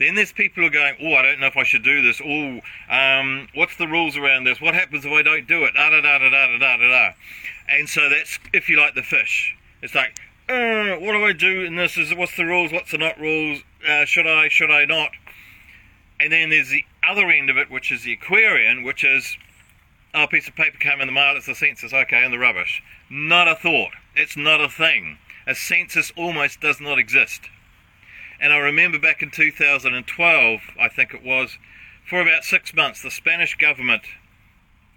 Then 0.00 0.14
there's 0.14 0.32
people 0.32 0.62
who 0.62 0.68
are 0.68 0.72
going, 0.72 0.96
oh, 1.02 1.14
I 1.14 1.22
don't 1.22 1.40
know 1.40 1.46
if 1.46 1.56
I 1.56 1.62
should 1.62 1.84
do 1.84 2.02
this. 2.02 2.20
Oh, 2.24 2.60
um, 2.88 3.48
what's 3.54 3.76
the 3.76 3.86
rules 3.86 4.16
around 4.16 4.44
this? 4.44 4.60
What 4.60 4.74
happens 4.74 5.04
if 5.04 5.12
I 5.12 5.22
don't 5.22 5.46
do 5.46 5.64
it? 5.64 5.74
Da 5.74 5.90
da 5.90 6.00
da 6.00 6.18
da 6.18 6.30
da 6.30 6.58
da 6.58 6.76
da 6.76 6.88
da. 6.88 7.10
And 7.68 7.88
so 7.88 8.08
that's, 8.08 8.38
if 8.52 8.68
you 8.68 8.80
like, 8.80 8.94
the 8.94 9.02
fish. 9.02 9.54
It's 9.82 9.94
like, 9.94 10.18
uh, 10.50 10.98
what 10.98 11.12
do 11.12 11.24
I 11.24 11.32
do 11.32 11.64
in 11.64 11.76
this? 11.76 11.96
Is 11.96 12.14
what's 12.14 12.36
the 12.36 12.44
rules? 12.44 12.72
What's 12.72 12.90
the 12.90 12.98
not 12.98 13.18
rules? 13.18 13.62
Uh, 13.88 14.04
should 14.04 14.26
I? 14.26 14.48
Should 14.48 14.70
I 14.70 14.84
not? 14.84 15.10
And 16.18 16.32
then 16.32 16.50
there's 16.50 16.70
the 16.70 16.84
other 17.08 17.30
end 17.30 17.48
of 17.48 17.56
it, 17.56 17.70
which 17.70 17.90
is 17.90 18.02
the 18.02 18.12
Aquarian, 18.12 18.82
which 18.82 19.04
is 19.04 19.38
oh, 20.14 20.24
a 20.24 20.28
piece 20.28 20.48
of 20.48 20.54
paper 20.54 20.78
came 20.78 21.00
in 21.00 21.06
the 21.06 21.12
mail, 21.12 21.36
it's 21.36 21.48
a 21.48 21.54
census, 21.54 21.92
okay, 21.92 22.22
and 22.24 22.32
the 22.32 22.38
rubbish. 22.38 22.82
Not 23.08 23.48
a 23.48 23.54
thought. 23.54 23.92
It's 24.14 24.36
not 24.36 24.60
a 24.60 24.68
thing. 24.68 25.18
A 25.46 25.54
census 25.54 26.12
almost 26.16 26.60
does 26.60 26.80
not 26.80 26.98
exist. 26.98 27.42
And 28.40 28.52
I 28.52 28.58
remember 28.58 28.98
back 28.98 29.22
in 29.22 29.30
2012, 29.30 30.60
I 30.78 30.88
think 30.88 31.14
it 31.14 31.22
was, 31.22 31.58
for 32.08 32.20
about 32.20 32.44
six 32.44 32.74
months, 32.74 33.02
the 33.02 33.10
Spanish 33.10 33.56
government 33.56 34.02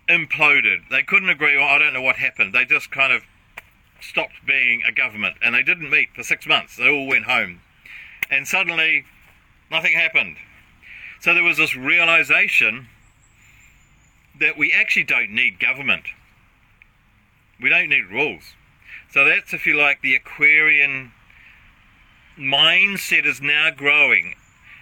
imploded. 0.08 0.90
They 0.90 1.04
couldn't 1.04 1.30
agree, 1.30 1.62
I 1.62 1.78
don't 1.78 1.94
know 1.94 2.02
what 2.02 2.18
happened. 2.18 2.54
They 2.54 2.66
just 2.66 2.92
kind 2.92 3.14
of 3.14 3.24
stopped 4.08 4.46
being 4.46 4.84
a 4.84 4.92
government 4.92 5.38
and 5.42 5.56
they 5.56 5.64
didn't 5.64 5.90
meet 5.90 6.10
for 6.16 6.24
six 6.24 6.46
months. 6.46 6.76
They 6.76 6.90
all 6.90 7.08
went 7.08 7.26
home. 7.26 7.62
And 8.30 8.48
suddenly, 8.48 9.06
nothing 9.72 9.94
happened. 9.94 10.38
So 11.22 11.34
there 11.34 11.44
was 11.44 11.58
this 11.58 11.76
realization 11.76 12.88
that 14.40 14.58
we 14.58 14.74
actually 14.74 15.04
don't 15.06 15.30
need 15.30 15.60
government. 15.60 16.06
We 17.62 17.70
don't 17.70 17.90
need 17.90 18.06
rules. 18.12 18.44
So 19.12 19.24
that's, 19.26 19.54
if 19.54 19.66
you 19.66 19.78
like, 19.78 20.02
the 20.02 20.16
Aquarian 20.16 21.12
mindset 22.38 23.26
is 23.26 23.42
now 23.42 23.70
growing. 23.72 24.36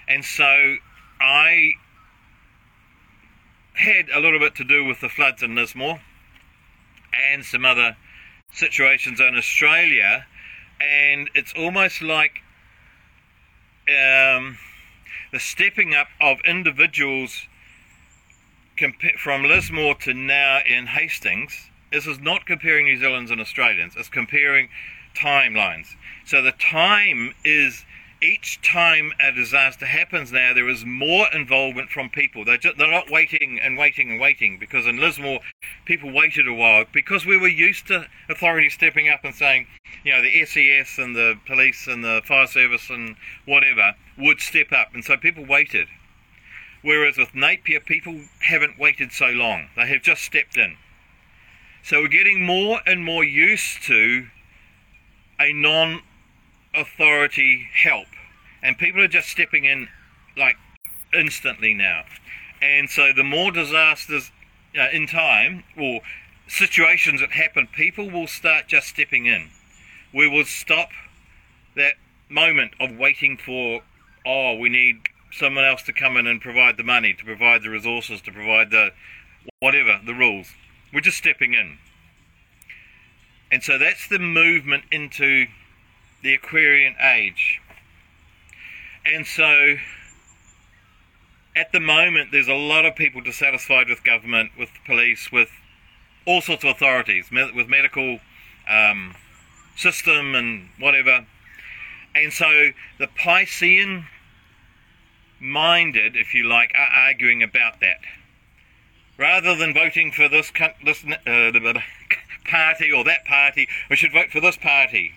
And 0.08 0.24
so 0.24 0.78
I 1.20 1.74
had 3.74 4.10
a 4.10 4.20
little 4.20 4.40
bit 4.40 4.56
to 4.56 4.64
do 4.64 4.86
with 4.86 5.02
the 5.02 5.10
floods 5.10 5.44
in 5.44 5.56
Lismore 5.56 6.00
and 7.14 7.44
some 7.44 7.66
other 7.66 7.98
situations 8.54 9.20
in 9.20 9.36
Australia. 9.36 10.26
And 10.80 11.30
it's 11.36 11.54
almost 11.54 12.02
like 12.02 12.42
um, 13.88 14.58
the 15.32 15.40
stepping 15.40 15.94
up 15.94 16.08
of 16.20 16.40
individuals 16.46 17.48
from 19.18 19.44
Lismore 19.44 19.96
to 19.96 20.14
now 20.14 20.60
in 20.66 20.88
Hastings, 20.88 21.70
this 21.92 22.08
is 22.08 22.20
not 22.20 22.46
comparing 22.48 22.86
New 22.86 22.98
Zealanders 22.98 23.30
and 23.30 23.40
Australians, 23.40 23.94
it's 23.96 24.10
comparing 24.10 24.70
timelines. 25.16 25.96
So 26.26 26.42
the 26.42 26.54
time 26.54 27.34
is 27.46 27.86
each 28.22 28.62
time 28.62 29.12
a 29.20 29.32
disaster 29.32 29.86
happens 29.86 30.32
now, 30.32 30.54
there 30.54 30.70
is 30.70 30.86
more 30.86 31.28
involvement 31.34 31.90
from 31.90 32.10
people. 32.10 32.46
They're, 32.46 32.58
just, 32.58 32.78
they're 32.78 32.92
not 32.92 33.10
waiting 33.10 33.60
and 33.60 33.78
waiting 33.78 34.12
and 34.12 34.20
waiting 34.20 34.60
because 34.60 34.86
in 34.86 34.98
Lismore, 34.98 35.40
people 35.86 36.12
waited 36.12 36.48
a 36.48 36.54
while 36.54 36.86
because 36.92 37.26
we 37.26 37.38
were 37.38 37.48
used 37.48 37.88
to 37.88 38.08
authorities 38.30 38.74
stepping 38.74 39.10
up 39.10 39.24
and 39.24 39.34
saying, 39.34 39.68
you 40.04 40.12
know, 40.12 40.22
the 40.22 40.46
SES 40.46 41.00
and 41.00 41.16
the 41.16 41.36
police 41.48 41.88
and 41.88 42.04
the 42.04 42.22
fire 42.26 42.48
service 42.48 42.90
and 42.90 43.16
whatever 43.46 43.96
would 44.18 44.40
step 44.40 44.72
up. 44.72 44.94
And 44.94 45.04
so 45.04 45.18
people 45.18 45.46
waited. 45.46 45.88
Whereas 46.84 47.18
with 47.18 47.34
Napier, 47.34 47.80
people 47.80 48.22
haven't 48.40 48.80
waited 48.80 49.12
so 49.12 49.28
long, 49.28 49.70
they 49.76 49.88
have 49.88 50.02
just 50.02 50.24
stepped 50.24 50.58
in. 50.58 50.78
So 51.84 52.02
we're 52.02 52.08
getting 52.08 52.46
more 52.46 52.82
and 52.86 53.04
more 53.04 53.24
used 53.24 53.84
to 53.84 54.28
a 55.40 55.54
non 55.54 56.02
authority 56.74 57.68
help, 57.74 58.08
and 58.64 58.78
people 58.78 59.02
are 59.02 59.08
just 59.08 59.30
stepping 59.30 59.66
in 59.66 59.88
like 60.38 60.56
instantly 61.14 61.74
now. 61.74 62.04
And 62.62 62.90
so 62.90 63.12
the 63.14 63.24
more 63.24 63.52
disasters 63.52 64.32
uh, 64.78 64.88
in 64.94 65.08
time 65.08 65.64
or 65.78 66.02
situations 66.48 67.22
that 67.22 67.32
happen, 67.32 67.68
people 67.68 68.10
will 68.10 68.28
start 68.28 68.68
just 68.68 68.88
stepping 68.88 69.26
in. 69.26 69.50
We 70.14 70.28
will 70.28 70.46
stop 70.46 70.90
that 71.76 71.94
moment 72.30 72.74
of 72.80 72.98
waiting 72.98 73.38
for, 73.38 73.82
oh, 74.26 74.56
we 74.56 74.70
need 74.70 74.98
someone 75.32 75.64
else 75.64 75.82
to 75.84 75.94
come 75.94 76.18
in 76.18 76.28
and 76.28 76.42
provide 76.42 76.78
the 76.78 76.84
money, 76.84 77.14
to 77.14 77.24
provide 77.24 77.64
the 77.64 77.70
resources, 77.70 78.22
to 78.22 78.32
provide 78.32 78.70
the 78.70 78.92
whatever, 79.60 80.00
the 80.06 80.14
rules. 80.14 80.48
We're 80.94 81.02
just 81.02 81.18
stepping 81.18 81.54
in. 81.54 81.78
And 83.52 83.64
so 83.64 83.78
that's 83.78 84.08
the 84.08 84.20
movement 84.20 84.84
into 84.92 85.48
the 86.22 86.34
Aquarian 86.34 86.96
age. 87.02 87.61
And 89.06 89.26
so 89.26 89.76
at 91.56 91.72
the 91.72 91.80
moment, 91.80 92.30
there's 92.32 92.48
a 92.48 92.54
lot 92.54 92.86
of 92.86 92.96
people 92.96 93.22
dissatisfied 93.22 93.90
with 93.90 94.04
government, 94.04 94.52
with 94.58 94.70
police, 94.86 95.32
with 95.32 95.50
all 96.26 96.42
sorts 96.42 96.64
of 96.64 96.70
authorities, 96.72 97.30
with 97.32 97.68
medical 97.68 98.20
um, 98.70 99.16
system 99.76 100.36
and 100.36 100.70
whatever. 100.80 101.26
And 102.16 102.32
so 102.32 102.70
the 103.00 103.08
Piscean 103.08 104.06
minded, 105.40 106.16
if 106.16 106.34
you 106.34 106.44
like, 106.44 106.72
are 106.76 106.90
arguing 106.94 107.42
about 107.42 107.80
that. 107.80 108.00
Rather 109.18 109.56
than 109.56 109.74
voting 109.74 110.12
for 110.12 110.30
this, 110.30 110.52
this 110.86 111.04
uh, 111.04 111.52
party 112.46 112.92
or 112.92 113.04
that 113.04 113.26
party, 113.26 113.68
we 113.90 113.96
should 113.96 114.12
vote 114.12 114.30
for 114.32 114.40
this 114.40 114.58
party. 114.58 115.14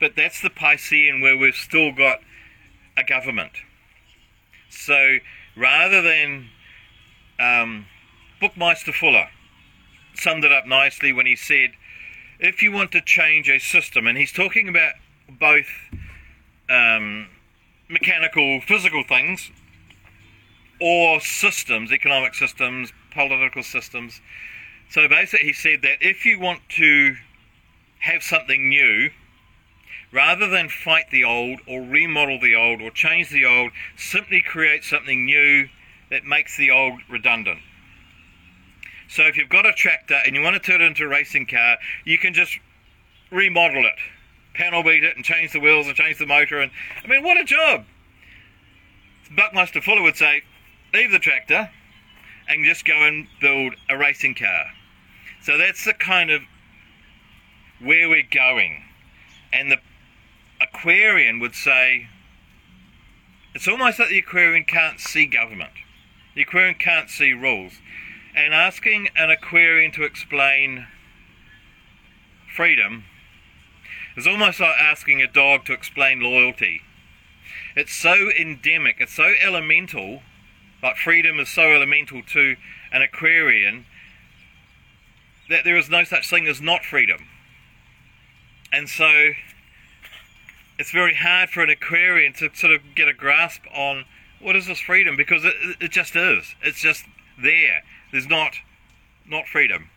But 0.00 0.16
that's 0.16 0.40
the 0.40 0.50
Piscean 0.50 1.20
where 1.20 1.36
we've 1.36 1.54
still 1.54 1.92
got 1.92 2.20
a 2.96 3.04
government. 3.04 3.52
So 4.70 5.18
rather 5.56 6.00
than 6.00 6.48
um, 7.38 7.86
Buckminster 8.40 8.92
Fuller 8.92 9.28
summed 10.14 10.44
it 10.44 10.52
up 10.52 10.66
nicely 10.66 11.12
when 11.12 11.26
he 11.26 11.36
said, 11.36 11.70
if 12.38 12.62
you 12.62 12.72
want 12.72 12.92
to 12.92 13.02
change 13.02 13.48
a 13.50 13.58
system, 13.58 14.06
and 14.06 14.16
he's 14.16 14.32
talking 14.32 14.68
about 14.68 14.94
both 15.28 15.68
um, 16.70 17.28
mechanical, 17.88 18.60
physical 18.62 19.04
things, 19.04 19.50
or 20.80 21.20
systems, 21.20 21.92
economic 21.92 22.34
systems, 22.34 22.92
political 23.12 23.62
systems. 23.62 24.20
So 24.88 25.06
basically, 25.06 25.48
he 25.48 25.52
said 25.52 25.82
that 25.82 25.98
if 26.00 26.24
you 26.24 26.40
want 26.40 26.60
to 26.70 27.16
have 27.98 28.22
something 28.22 28.70
new, 28.70 29.10
rather 30.12 30.48
than 30.48 30.68
fight 30.68 31.10
the 31.10 31.24
old 31.24 31.60
or 31.66 31.82
remodel 31.82 32.40
the 32.40 32.54
old 32.54 32.80
or 32.80 32.90
change 32.90 33.30
the 33.30 33.44
old, 33.44 33.70
simply 33.96 34.42
create 34.42 34.84
something 34.84 35.24
new 35.24 35.68
that 36.10 36.24
makes 36.24 36.56
the 36.56 36.70
old 36.70 37.00
redundant. 37.08 37.60
So 39.08 39.22
if 39.22 39.36
you've 39.36 39.48
got 39.48 39.66
a 39.66 39.72
tractor 39.72 40.18
and 40.24 40.34
you 40.34 40.42
want 40.42 40.54
to 40.54 40.60
turn 40.60 40.80
it 40.80 40.86
into 40.86 41.04
a 41.04 41.08
racing 41.08 41.46
car, 41.46 41.78
you 42.04 42.18
can 42.18 42.34
just 42.34 42.58
remodel 43.30 43.84
it, 43.84 43.98
panel 44.54 44.82
beat 44.82 45.04
it, 45.04 45.16
and 45.16 45.24
change 45.24 45.52
the 45.52 45.60
wheels 45.60 45.86
and 45.86 45.96
change 45.96 46.18
the 46.18 46.26
motor. 46.26 46.60
And 46.60 46.70
I 47.04 47.08
mean, 47.08 47.22
what 47.22 47.36
a 47.36 47.44
job! 47.44 47.84
Buckminster 49.34 49.80
Fuller 49.80 50.02
would 50.02 50.16
say, 50.16 50.42
leave 50.92 51.12
the 51.12 51.18
tractor 51.20 51.70
and 52.48 52.64
just 52.64 52.84
go 52.84 52.94
and 52.94 53.28
build 53.40 53.74
a 53.88 53.96
racing 53.96 54.34
car. 54.34 54.64
So 55.42 55.56
that's 55.56 55.84
the 55.84 55.94
kind 55.94 56.30
of 56.30 56.42
where 57.80 58.08
we're 58.08 58.26
going. 58.28 58.82
And 59.52 59.70
the 59.70 59.78
Aquarian 60.60 61.40
would 61.40 61.54
say, 61.54 62.08
it's 63.54 63.66
almost 63.66 63.98
like 63.98 64.10
the 64.10 64.18
Aquarian 64.18 64.64
can't 64.64 65.00
see 65.00 65.26
government. 65.26 65.72
The 66.34 66.42
Aquarian 66.42 66.76
can't 66.76 67.10
see 67.10 67.32
rules. 67.32 67.80
And 68.34 68.54
asking 68.54 69.08
an 69.16 69.30
Aquarian 69.30 69.90
to 69.92 70.04
explain 70.04 70.86
freedom 72.54 73.04
is 74.16 74.26
almost 74.26 74.60
like 74.60 74.76
asking 74.78 75.22
a 75.22 75.26
dog 75.26 75.64
to 75.64 75.72
explain 75.72 76.20
loyalty. 76.20 76.82
It's 77.74 77.94
so 77.94 78.30
endemic, 78.30 78.96
it's 79.00 79.14
so 79.14 79.32
elemental, 79.40 80.22
like 80.82 80.96
freedom 80.96 81.38
is 81.40 81.48
so 81.48 81.72
elemental 81.72 82.22
to 82.22 82.56
an 82.92 83.02
Aquarian 83.02 83.86
that 85.48 85.64
there 85.64 85.76
is 85.76 85.90
no 85.90 86.04
such 86.04 86.28
thing 86.28 86.46
as 86.46 86.60
not 86.60 86.84
freedom. 86.84 87.26
And 88.72 88.88
so 88.88 89.32
it's 90.80 90.92
very 90.92 91.14
hard 91.14 91.50
for 91.50 91.62
an 91.62 91.68
Aquarian 91.68 92.32
to 92.32 92.48
sort 92.54 92.72
of 92.72 92.80
get 92.94 93.06
a 93.06 93.12
grasp 93.12 93.60
on 93.74 94.06
what 94.40 94.56
is 94.56 94.66
this 94.66 94.80
freedom 94.80 95.14
because 95.14 95.44
it, 95.44 95.54
it 95.78 95.90
just 95.90 96.16
is. 96.16 96.54
It's 96.62 96.80
just 96.80 97.04
there. 97.40 97.82
There's 98.10 98.26
not 98.26 98.54
not 99.26 99.46
freedom. 99.46 99.90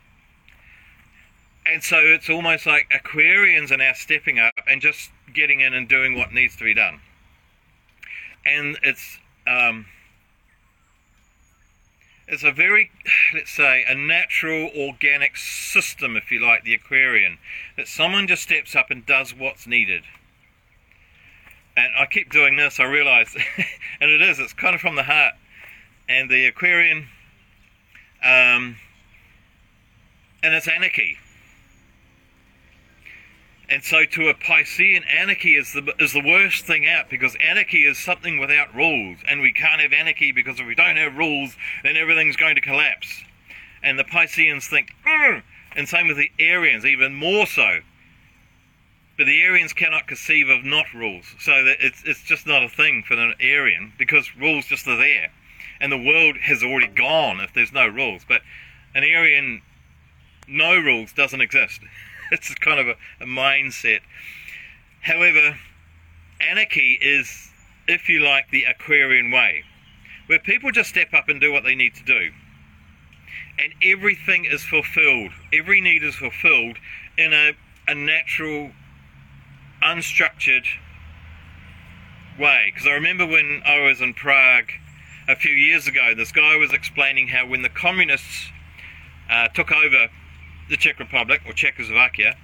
And 1.65 1.81
so 1.81 1.99
it's 1.99 2.29
almost 2.29 2.65
like 2.65 2.89
Aquarians 2.91 3.71
are 3.71 3.77
now 3.77 3.93
stepping 3.95 4.39
up 4.39 4.51
and 4.67 4.81
just 4.81 5.09
getting 5.33 5.61
in 5.61 5.73
and 5.73 5.87
doing 5.87 6.17
what 6.17 6.33
needs 6.33 6.57
to 6.57 6.65
be 6.65 6.73
done. 6.73 6.99
And 8.45 8.77
it's 8.83 9.19
um, 9.47 9.85
it's 12.27 12.43
a 12.43 12.51
very, 12.51 12.91
let's 13.33 13.51
say, 13.51 13.85
a 13.87 13.95
natural 13.95 14.69
organic 14.75 15.37
system, 15.37 16.17
if 16.17 16.29
you 16.29 16.41
like, 16.45 16.65
the 16.65 16.73
Aquarian, 16.73 17.37
that 17.77 17.87
someone 17.87 18.27
just 18.27 18.43
steps 18.43 18.75
up 18.75 18.91
and 18.91 19.05
does 19.05 19.33
what's 19.33 19.65
needed. 19.65 20.03
And 21.75 21.91
I 21.97 22.05
keep 22.05 22.31
doing 22.31 22.55
this, 22.55 22.79
I 22.79 22.83
realise, 22.83 23.35
and 23.99 24.11
it 24.11 24.21
is, 24.21 24.39
it's 24.39 24.53
kind 24.53 24.75
of 24.75 24.81
from 24.81 24.95
the 24.95 25.03
heart. 25.03 25.33
And 26.07 26.29
the 26.29 26.45
Aquarian, 26.47 27.07
um, 28.23 28.77
and 30.43 30.53
it's 30.53 30.67
anarchy. 30.67 31.17
And 33.69 33.83
so 33.83 34.05
to 34.05 34.29
a 34.29 34.33
Piscean, 34.33 35.03
anarchy 35.11 35.55
is 35.55 35.73
the, 35.73 35.93
is 35.97 36.13
the 36.13 36.21
worst 36.21 36.65
thing 36.65 36.87
out 36.87 37.09
because 37.09 37.35
anarchy 37.41 37.85
is 37.85 37.97
something 37.97 38.37
without 38.37 38.75
rules. 38.75 39.17
And 39.27 39.41
we 39.41 39.53
can't 39.53 39.81
have 39.81 39.93
anarchy 39.93 40.31
because 40.31 40.59
if 40.59 40.67
we 40.67 40.75
don't 40.75 40.97
have 40.97 41.15
rules, 41.15 41.55
then 41.83 41.95
everything's 41.97 42.35
going 42.35 42.55
to 42.55 42.61
collapse. 42.61 43.23
And 43.81 43.97
the 43.97 44.03
Pisceans 44.03 44.67
think, 44.67 44.91
Ugh! 45.07 45.41
and 45.75 45.89
same 45.89 46.07
with 46.07 46.17
the 46.17 46.31
Arians, 46.37 46.85
even 46.85 47.15
more 47.15 47.47
so. 47.47 47.79
But 49.23 49.27
the 49.27 49.41
Arians 49.41 49.71
cannot 49.71 50.05
conceive 50.05 50.49
of 50.49 50.65
not 50.65 50.93
rules. 50.93 51.23
So 51.39 51.63
that 51.63 51.77
it's, 51.79 52.03
it's 52.03 52.23
just 52.23 52.45
not 52.45 52.61
a 52.61 52.67
thing 52.67 53.03
for 53.07 53.13
an 53.13 53.35
Arian 53.39 53.93
because 53.97 54.35
rules 54.35 54.65
just 54.65 54.85
are 54.85 54.97
there. 54.97 55.31
And 55.79 55.89
the 55.89 55.97
world 55.97 56.35
has 56.41 56.61
already 56.61 56.87
gone 56.87 57.39
if 57.39 57.53
there's 57.53 57.71
no 57.71 57.87
rules. 57.87 58.23
But 58.27 58.41
an 58.93 59.05
Arian, 59.05 59.61
no 60.45 60.77
rules 60.77 61.13
doesn't 61.13 61.39
exist. 61.39 61.79
it's 62.33 62.53
kind 62.55 62.81
of 62.81 62.89
a, 62.89 62.95
a 63.23 63.25
mindset. 63.25 64.01
However, 64.99 65.57
anarchy 66.41 66.99
is, 66.99 67.49
if 67.87 68.09
you 68.09 68.19
like, 68.19 68.51
the 68.51 68.65
Aquarian 68.65 69.31
way, 69.31 69.63
where 70.25 70.39
people 70.39 70.69
just 70.73 70.89
step 70.89 71.13
up 71.13 71.29
and 71.29 71.39
do 71.39 71.49
what 71.49 71.63
they 71.63 71.75
need 71.75 71.95
to 71.95 72.03
do. 72.03 72.31
And 73.57 73.73
everything 73.81 74.43
is 74.43 74.63
fulfilled, 74.63 75.31
every 75.53 75.79
need 75.79 76.03
is 76.03 76.15
fulfilled 76.15 76.75
in 77.17 77.31
a, 77.31 77.53
a 77.87 77.95
natural, 77.95 78.71
unstructured 79.83 80.65
way. 82.39 82.71
Because 82.73 82.87
I 82.87 82.93
remember 82.93 83.25
when 83.25 83.61
I 83.65 83.81
was 83.81 84.01
in 84.01 84.13
Prague 84.13 84.71
a 85.27 85.35
few 85.35 85.53
years 85.53 85.87
ago, 85.87 86.13
this 86.15 86.31
guy 86.31 86.55
was 86.57 86.73
explaining 86.73 87.27
how 87.27 87.47
when 87.47 87.61
the 87.61 87.69
communists 87.69 88.49
uh, 89.29 89.47
took 89.49 89.71
over 89.71 90.07
the 90.69 90.77
Czech 90.77 90.99
Republic 90.99 91.41
or 91.45 91.53
Czechoslovakia, 91.53 92.35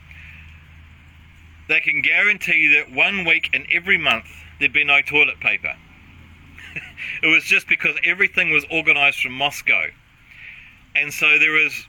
they 1.67 1.80
can 1.80 2.02
guarantee 2.02 2.67
that 2.75 2.91
one 2.93 3.25
week 3.25 3.49
in 3.54 3.65
every 3.71 3.97
month 3.97 4.25
there'd 4.60 4.73
be 4.73 4.84
no 4.84 5.02
toilet 5.02 5.39
paper. 5.39 5.75
it 7.23 7.28
was 7.28 7.43
just 7.43 7.67
because 7.67 7.95
everything 8.04 8.52
was 8.52 8.65
organized 8.71 9.19
from 9.21 9.34
Moscow. 9.34 9.86
And 10.95 11.13
so 11.13 11.38
there 11.38 11.58
is 11.58 11.86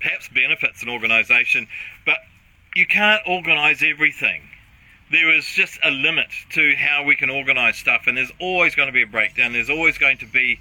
perhaps 0.00 0.28
benefits 0.28 0.82
in 0.82 0.88
organization, 0.88 1.66
but 2.04 2.18
you 2.76 2.86
can't 2.86 3.22
organize 3.26 3.82
everything. 3.82 4.42
There 5.10 5.34
is 5.34 5.46
just 5.46 5.78
a 5.82 5.90
limit 5.90 6.26
to 6.50 6.74
how 6.76 7.04
we 7.04 7.16
can 7.16 7.30
organize 7.30 7.76
stuff, 7.76 8.06
and 8.06 8.18
there's 8.18 8.32
always 8.38 8.74
going 8.74 8.88
to 8.88 8.92
be 8.92 9.02
a 9.02 9.06
breakdown. 9.06 9.54
There's 9.54 9.70
always 9.70 9.96
going 9.96 10.18
to 10.18 10.26
be 10.26 10.60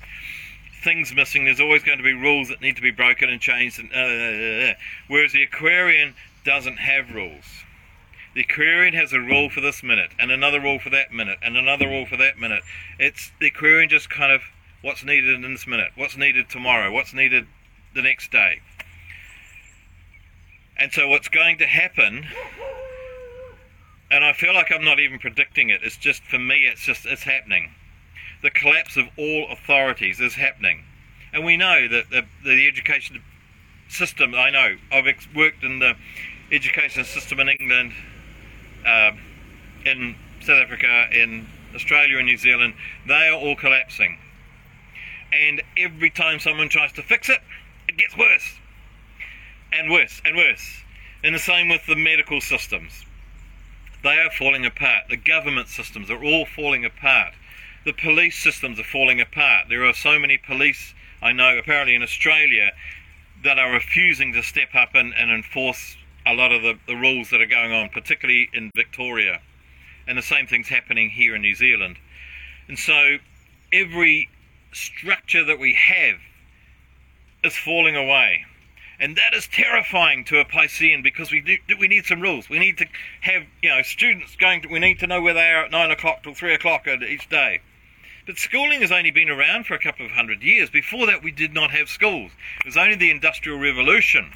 things 0.81 1.13
missing. 1.13 1.43
There's 1.43 1.59
always 1.59 1.83
going 1.83 1.97
to 1.97 2.03
be 2.05 2.13
rules 2.13 2.47
that 2.47 2.61
need 2.61 2.77
to 2.77 2.81
be 2.81 2.91
broken 2.91 3.29
and 3.29 3.41
changed. 3.41 3.79
And, 3.79 3.91
uh, 3.91 3.97
uh, 3.97 3.99
uh, 3.99 4.71
uh. 4.71 4.73
Whereas 5.09 5.33
the 5.33 5.43
Aquarian 5.43 6.13
doesn't 6.45 6.77
have 6.77 7.13
rules. 7.13 7.43
The 8.33 8.41
Aquarian 8.41 8.93
has 8.93 9.11
a 9.11 9.19
rule 9.19 9.49
for 9.49 9.59
this 9.59 9.83
minute, 9.83 10.11
and 10.17 10.31
another 10.31 10.61
rule 10.61 10.79
for 10.79 10.91
that 10.91 11.11
minute, 11.11 11.39
and 11.41 11.57
another 11.57 11.87
rule 11.87 12.05
for 12.05 12.17
that 12.17 12.37
minute. 12.37 12.63
It's 12.97 13.31
the 13.41 13.47
Aquarian 13.47 13.89
just 13.89 14.09
kind 14.09 14.31
of 14.31 14.41
what's 14.81 15.03
needed 15.03 15.43
in 15.43 15.53
this 15.53 15.67
minute, 15.67 15.91
what's 15.95 16.15
needed 16.15 16.49
tomorrow, 16.49 16.91
what's 16.91 17.13
needed 17.13 17.47
the 17.93 18.01
next 18.01 18.31
day. 18.31 18.61
And 20.77 20.91
so 20.91 21.07
what's 21.07 21.29
going 21.29 21.57
to 21.59 21.65
happen 21.65 22.27
and 24.11 24.23
I 24.23 24.33
feel 24.33 24.53
like 24.53 24.71
I'm 24.71 24.83
not 24.83 24.99
even 24.99 25.17
predicting 25.19 25.69
it. 25.69 25.81
It's 25.83 25.97
just 25.97 26.23
for 26.23 26.37
me 26.37 26.65
it's 26.65 26.85
just 26.85 27.05
it's 27.05 27.23
happening 27.23 27.71
the 28.45 28.51
collapse 28.51 28.95
of 28.95 29.07
all 29.17 29.47
authorities 29.51 30.19
is 30.19 30.35
happening. 30.35 30.83
And 31.33 31.43
we 31.43 31.57
know 31.57 31.87
that 31.87 32.11
the, 32.11 32.25
the 32.43 32.67
education 32.67 33.21
system, 33.89 34.35
I 34.35 34.51
know, 34.51 34.77
I've 34.91 35.07
ex- 35.07 35.27
worked 35.35 35.63
in 35.63 35.79
the 35.79 35.95
education 36.51 37.03
system 37.05 37.39
in 37.39 37.49
England, 37.49 37.93
uh, 38.85 39.11
in 39.83 40.15
South 40.41 40.63
Africa, 40.63 41.07
in 41.11 41.47
Australia 41.73 42.17
and 42.17 42.27
New 42.27 42.37
Zealand, 42.37 42.75
they 43.07 43.27
are 43.29 43.33
all 43.33 43.55
collapsing. 43.55 44.19
And 45.33 45.63
every 45.75 46.11
time 46.11 46.39
someone 46.39 46.69
tries 46.69 46.91
to 46.93 47.01
fix 47.01 47.29
it, 47.29 47.39
it 47.89 47.97
gets 47.97 48.15
worse 48.15 48.59
and 49.77 49.91
worse 49.91 50.21
and 50.25 50.35
worse. 50.35 50.81
And 51.23 51.35
the 51.35 51.39
same 51.39 51.69
with 51.69 51.85
the 51.85 51.95
medical 51.95 52.41
systems. 52.41 53.03
They 54.03 54.19
are 54.19 54.31
falling 54.31 54.65
apart. 54.65 55.05
The 55.09 55.17
government 55.17 55.67
systems 55.67 56.11
are 56.11 56.23
all 56.23 56.45
falling 56.45 56.85
apart 56.85 57.33
the 57.85 57.93
police 57.93 58.37
systems 58.37 58.79
are 58.79 58.83
falling 58.83 59.21
apart. 59.21 59.67
There 59.69 59.85
are 59.85 59.93
so 59.93 60.19
many 60.19 60.37
police, 60.37 60.93
I 61.21 61.31
know, 61.31 61.57
apparently 61.57 61.95
in 61.95 62.01
Australia, 62.01 62.71
that 63.43 63.59
are 63.59 63.71
refusing 63.71 64.33
to 64.33 64.41
step 64.41 64.73
up 64.73 64.95
and, 64.95 65.13
and 65.13 65.31
enforce 65.31 65.95
a 66.25 66.33
lot 66.33 66.51
of 66.51 66.63
the, 66.63 66.79
the 66.87 66.95
rules 66.95 67.29
that 67.29 67.41
are 67.41 67.45
going 67.45 67.71
on, 67.71 67.89
particularly 67.89 68.49
in 68.53 68.71
Victoria. 68.75 69.39
And 70.07 70.17
the 70.17 70.23
same 70.23 70.47
thing's 70.47 70.67
happening 70.67 71.11
here 71.11 71.35
in 71.35 71.41
New 71.41 71.53
Zealand. 71.53 71.97
And 72.67 72.77
so 72.77 73.17
every 73.71 74.29
structure 74.73 75.45
that 75.45 75.59
we 75.59 75.75
have 75.75 76.15
is 77.43 77.55
falling 77.55 77.95
away. 77.95 78.45
And 78.99 79.17
that 79.17 79.33
is 79.33 79.47
terrifying 79.47 80.23
to 80.25 80.39
a 80.39 80.45
Piscean 80.45 81.03
because 81.03 81.31
we 81.31 81.41
do, 81.41 81.57
we 81.79 81.87
need 81.87 82.05
some 82.05 82.21
rules. 82.21 82.49
We 82.49 82.59
need 82.59 82.77
to 82.77 82.87
have 83.21 83.43
you 83.61 83.69
know 83.69 83.81
students 83.81 84.35
going. 84.35 84.61
To, 84.61 84.69
we 84.69 84.79
need 84.79 84.99
to 84.99 85.07
know 85.07 85.21
where 85.21 85.33
they 85.33 85.51
are 85.51 85.65
at 85.65 85.71
nine 85.71 85.91
o'clock 85.91 86.23
till 86.23 86.33
three 86.33 86.53
o'clock 86.53 86.87
each 86.87 87.27
day. 87.29 87.59
But 88.25 88.37
schooling 88.37 88.81
has 88.81 88.91
only 88.91 89.11
been 89.11 89.29
around 89.29 89.67
for 89.67 89.75
a 89.75 89.79
couple 89.79 90.05
of 90.05 90.11
hundred 90.13 90.41
years. 90.41 90.69
Before 90.69 91.05
that, 91.05 91.23
we 91.23 91.31
did 91.31 91.53
not 91.53 91.71
have 91.71 91.89
schools. 91.89 92.31
It 92.59 92.65
was 92.65 92.77
only 92.77 92.95
the 92.95 93.11
Industrial 93.11 93.59
Revolution 93.59 94.31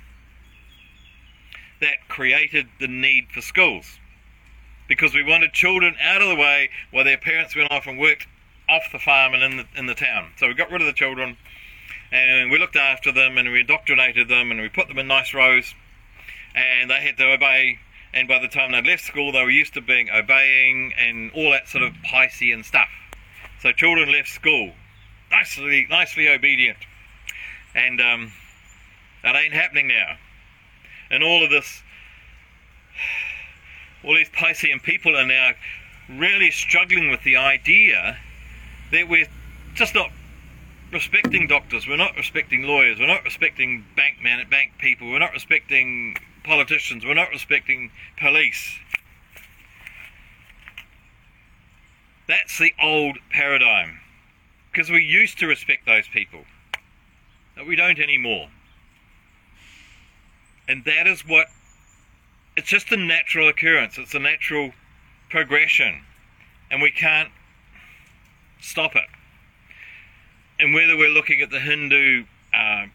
that 1.82 2.08
created 2.08 2.68
the 2.80 2.88
need 2.88 3.30
for 3.32 3.42
schools. 3.42 3.98
Because 4.88 5.14
we 5.14 5.24
wanted 5.24 5.54
children 5.54 5.96
out 6.02 6.22
of 6.22 6.30
the 6.30 6.36
way 6.36 6.70
while 6.92 7.04
their 7.04 7.18
parents 7.18 7.56
went 7.56 7.72
off 7.72 7.88
and 7.88 7.98
worked 7.98 8.28
off 8.68 8.84
the 8.92 9.00
farm 9.00 9.34
and 9.34 9.44
in 9.44 9.58
the, 9.58 9.66
in 9.76 9.86
the 9.88 9.96
town. 9.96 10.32
So 10.38 10.48
we 10.48 10.54
got 10.54 10.72
rid 10.72 10.82
of 10.82 10.88
the 10.88 10.94
children 10.94 11.38
and 12.12 12.52
we 12.52 12.58
looked 12.58 12.76
after 12.76 13.12
them 13.12 13.38
and 13.38 13.52
we 13.52 13.62
indoctrinated 13.62 14.28
them 14.28 14.52
and 14.52 14.60
we 14.60 14.70
put 14.70 14.88
them 14.88 14.98
in 14.98 15.08
nice 15.08 15.34
rows 15.34 15.74
and 16.56 16.90
they 16.90 17.02
had 17.02 17.18
to 17.18 17.32
obey. 17.32 17.80
And 18.14 18.28
by 18.28 18.40
the 18.40 18.48
time 18.48 18.72
they'd 18.72 18.86
left 18.86 19.04
school, 19.04 19.32
they 19.32 19.44
were 19.44 19.52
used 19.52 19.76
to 19.76 19.82
being 19.82 20.10
obeying 20.10 20.94
and 20.98 21.32
all 21.32 21.52
that 21.52 21.68
sort 21.68 21.84
of 21.84 21.94
Piscean 22.06 22.66
stuff. 22.66 22.90
So 23.62 23.72
children 23.72 24.12
left 24.12 24.30
school, 24.30 24.72
nicely, 25.32 25.86
nicely 25.90 26.28
obedient, 26.28 26.78
and 27.76 28.02
um, 28.02 28.32
that 29.22 29.36
ain't 29.36 29.54
happening 29.54 29.88
now. 29.88 30.18
And 31.12 31.24
all 31.24 31.44
of 31.44 31.50
this, 31.50 31.84
all 34.04 34.16
these 34.16 34.30
Piscean 34.30 34.82
people 34.82 35.16
are 35.16 35.26
now 35.26 35.52
really 36.10 36.50
struggling 36.50 37.12
with 37.12 37.22
the 37.24 37.36
idea 37.36 38.18
that 38.92 39.08
we're 39.08 39.28
just 39.76 39.94
not 39.94 40.10
respecting 40.92 41.48
doctors, 41.48 41.88
we're 41.88 41.98
not 41.98 42.16
respecting 42.16 42.64
lawyers, 42.64 43.00
we're 43.00 43.08
not 43.08 43.24
respecting 43.24 43.86
bank 43.96 44.18
man 44.22 44.48
bank 44.50 44.74
people, 44.80 45.10
we're 45.10 45.20
not 45.20 45.34
respecting 45.34 46.16
politicians, 46.44 47.06
we're 47.06 47.14
not 47.14 47.30
respecting 47.30 47.92
police. 48.18 48.80
That's 52.28 52.60
the 52.60 52.74
old 52.82 53.18
paradigm. 53.32 54.00
Because 54.72 54.92
we 54.92 55.04
used 55.04 55.40
to 55.40 55.48
respect 55.48 55.88
those 55.88 56.08
people. 56.08 56.44
But 57.56 57.66
we 57.66 57.76
don't 57.76 58.00
anymore. 58.00 58.50
And 60.68 60.86
that 60.86 61.08
is 61.08 61.22
what 61.22 61.48
it's 62.56 62.70
just 62.70 62.92
a 62.92 62.98
natural 62.98 63.50
occurrence, 63.50 63.98
it's 63.98 64.14
a 64.14 64.20
natural 64.20 64.72
progression. 65.30 66.04
And 66.70 66.82
we 66.82 66.92
can't 66.92 67.30
stop 68.62 68.96
it. 68.96 69.06
And 70.60 70.74
whether 70.74 70.98
we're 70.98 71.10
looking 71.10 71.42
at 71.42 71.52
the 71.52 71.60
Hindu 71.60 72.26
uh, 72.54 72.88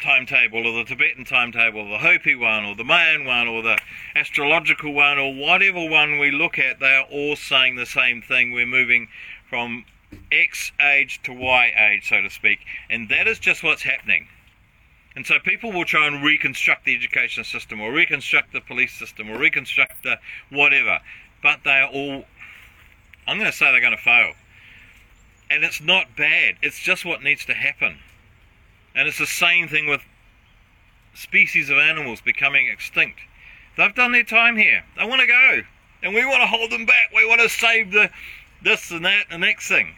timetable 0.00 0.66
or 0.66 0.72
the 0.72 0.84
Tibetan 0.84 1.24
timetable, 1.24 1.80
or 1.80 1.90
the 1.90 1.98
Hopi 1.98 2.34
one, 2.34 2.64
or 2.64 2.74
the 2.74 2.84
Mayan 2.84 3.24
one, 3.24 3.48
or 3.48 3.62
the 3.62 3.78
astrological 4.14 4.92
one, 4.92 5.18
or 5.18 5.34
whatever 5.34 5.84
one 5.84 6.18
we 6.18 6.30
look 6.30 6.58
at, 6.58 6.80
they 6.80 6.94
are 6.94 7.06
all 7.10 7.36
saying 7.36 7.76
the 7.76 7.86
same 7.86 8.22
thing. 8.22 8.52
We're 8.52 8.66
moving 8.66 9.08
from 9.48 9.84
X 10.30 10.72
age 10.80 11.20
to 11.24 11.32
Y 11.32 11.72
age, 11.76 12.08
so 12.08 12.20
to 12.20 12.30
speak. 12.30 12.60
And 12.90 13.08
that 13.08 13.26
is 13.26 13.38
just 13.38 13.62
what's 13.62 13.82
happening. 13.82 14.28
And 15.14 15.26
so 15.26 15.38
people 15.38 15.72
will 15.72 15.84
try 15.84 16.06
and 16.06 16.24
reconstruct 16.24 16.84
the 16.84 16.94
education 16.96 17.44
system, 17.44 17.80
or 17.80 17.92
reconstruct 17.92 18.52
the 18.52 18.60
police 18.60 18.92
system, 18.92 19.30
or 19.30 19.38
reconstruct 19.38 20.02
the 20.02 20.18
whatever. 20.50 21.00
But 21.42 21.60
they 21.64 21.80
are 21.80 21.88
all, 21.88 22.24
I'm 23.26 23.38
going 23.38 23.50
to 23.50 23.56
say 23.56 23.70
they're 23.72 23.80
going 23.80 23.96
to 23.96 24.02
fail. 24.02 24.34
And 25.52 25.64
it's 25.64 25.82
not 25.82 26.16
bad, 26.16 26.56
it's 26.62 26.78
just 26.78 27.04
what 27.04 27.22
needs 27.22 27.44
to 27.44 27.52
happen. 27.52 27.98
And 28.94 29.06
it's 29.06 29.18
the 29.18 29.26
same 29.26 29.68
thing 29.68 29.86
with 29.86 30.00
species 31.12 31.68
of 31.68 31.76
animals 31.76 32.22
becoming 32.22 32.68
extinct. 32.68 33.20
They've 33.76 33.94
done 33.94 34.12
their 34.12 34.24
time 34.24 34.56
here. 34.56 34.82
They 34.96 35.04
want 35.04 35.20
to 35.20 35.26
go. 35.26 35.60
And 36.02 36.14
we 36.14 36.24
want 36.24 36.40
to 36.40 36.46
hold 36.46 36.70
them 36.70 36.86
back. 36.86 37.10
We 37.14 37.28
want 37.28 37.42
to 37.42 37.50
save 37.50 37.92
the 37.92 38.08
this 38.62 38.90
and 38.90 39.04
that 39.04 39.26
and 39.30 39.42
the 39.42 39.46
next 39.46 39.68
thing. 39.68 39.94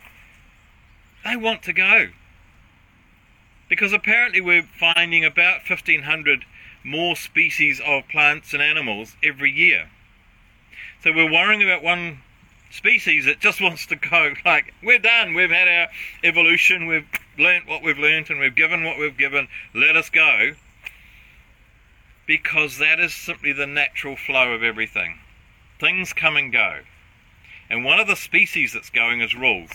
They 1.24 1.36
want 1.36 1.62
to 1.62 1.72
go. 1.72 2.08
Because 3.68 3.92
apparently 3.92 4.40
we're 4.40 4.68
finding 4.80 5.24
about 5.24 5.60
1500 5.68 6.44
more 6.82 7.14
species 7.14 7.80
of 7.86 8.08
plants 8.08 8.54
and 8.54 8.60
animals 8.60 9.16
every 9.22 9.52
year. 9.52 9.88
So 11.04 11.12
we're 11.12 11.30
worrying 11.30 11.62
about 11.62 11.84
one 11.84 12.22
species 12.74 13.24
that 13.26 13.40
just 13.40 13.60
wants 13.60 13.86
to 13.86 13.96
go 13.96 14.34
like 14.44 14.74
we're 14.82 14.98
done. 14.98 15.34
We've 15.34 15.50
had 15.50 15.68
our 15.68 15.88
evolution. 16.22 16.86
We've 16.86 17.06
learnt 17.38 17.66
what 17.66 17.82
we've 17.82 17.98
learnt 17.98 18.30
and 18.30 18.40
we've 18.40 18.54
given 18.54 18.84
what 18.84 18.98
we've 18.98 19.16
given. 19.16 19.48
Let 19.74 19.96
us 19.96 20.10
go. 20.10 20.52
Because 22.26 22.78
that 22.78 23.00
is 23.00 23.14
simply 23.14 23.52
the 23.52 23.66
natural 23.66 24.16
flow 24.16 24.52
of 24.52 24.62
everything. 24.62 25.18
Things 25.78 26.12
come 26.12 26.36
and 26.36 26.52
go. 26.52 26.80
And 27.68 27.84
one 27.84 28.00
of 28.00 28.06
the 28.06 28.16
species 28.16 28.72
that's 28.72 28.90
going 28.90 29.20
is 29.20 29.34
rules 29.34 29.70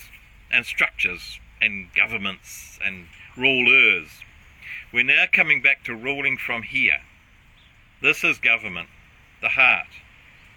and 0.51 0.65
structures 0.65 1.39
and 1.62 1.89
governments 1.93 2.79
and 2.83 3.07
rulers. 3.38 4.07
We're 4.91 5.03
now 5.03 5.25
coming 5.31 5.62
back 5.62 5.83
to 5.85 5.95
ruling 5.95 6.38
from 6.38 6.63
here. 6.63 7.01
This 8.01 8.23
is 8.23 8.39
government 8.39 8.89
the 9.41 9.49
heart 9.49 9.88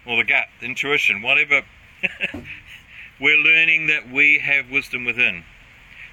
or 0.05 0.17
the 0.17 0.23
gut 0.23 0.47
intuition 0.61 1.21
whatever 1.21 1.61
We're 3.19 3.37
learning 3.37 3.87
that 3.87 4.11
we 4.11 4.39
have 4.39 4.69
wisdom 4.69 5.05
within. 5.05 5.43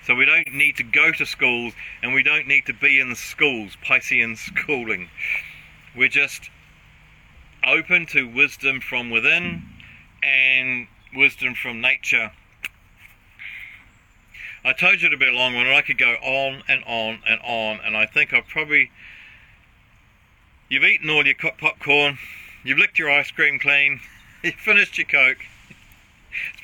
So 0.07 0.15
we 0.15 0.25
don't 0.25 0.53
need 0.53 0.77
to 0.77 0.83
go 0.83 1.13
to 1.13 1.27
schools 1.27 1.75
and 2.03 2.15
we 2.15 2.23
don't 2.23 2.47
need 2.47 2.67
to 2.67 2.73
be 2.73 3.01
in 3.01 3.15
schools, 3.15 3.77
Piscean 3.85 4.37
schooling. 4.37 5.09
We're 5.97 6.09
just 6.09 6.51
open 7.67 8.07
to 8.07 8.29
wisdom 8.29 8.81
from 8.81 9.11
within 9.11 9.63
and 10.23 10.87
wisdom 11.15 11.55
from 11.55 11.81
nature. 11.81 12.33
I 14.65 14.73
told 14.73 15.01
you 15.01 15.09
to 15.09 15.17
be 15.17 15.27
a 15.27 15.33
long 15.33 15.55
one, 15.55 15.67
and 15.67 15.75
I 15.75 15.81
could 15.81 15.97
go 15.97 16.13
on 16.23 16.63
and 16.69 16.85
on 16.85 17.21
and 17.27 17.41
on, 17.43 17.81
and 17.85 17.97
I 17.97 18.07
think 18.07 18.35
I've 18.35 18.47
probably. 18.47 18.91
You've 20.69 20.85
eaten 20.85 21.11
all 21.11 21.27
your 21.27 21.35
popcorn, 21.35 22.19
you've 22.63 22.79
licked 22.79 22.99
your 22.99 23.11
ice 23.11 23.31
cream 23.31 23.59
clean, 23.59 24.01
you've 24.45 24.55
finished 24.55 24.99
your 24.99 25.07
Coke, 25.07 25.39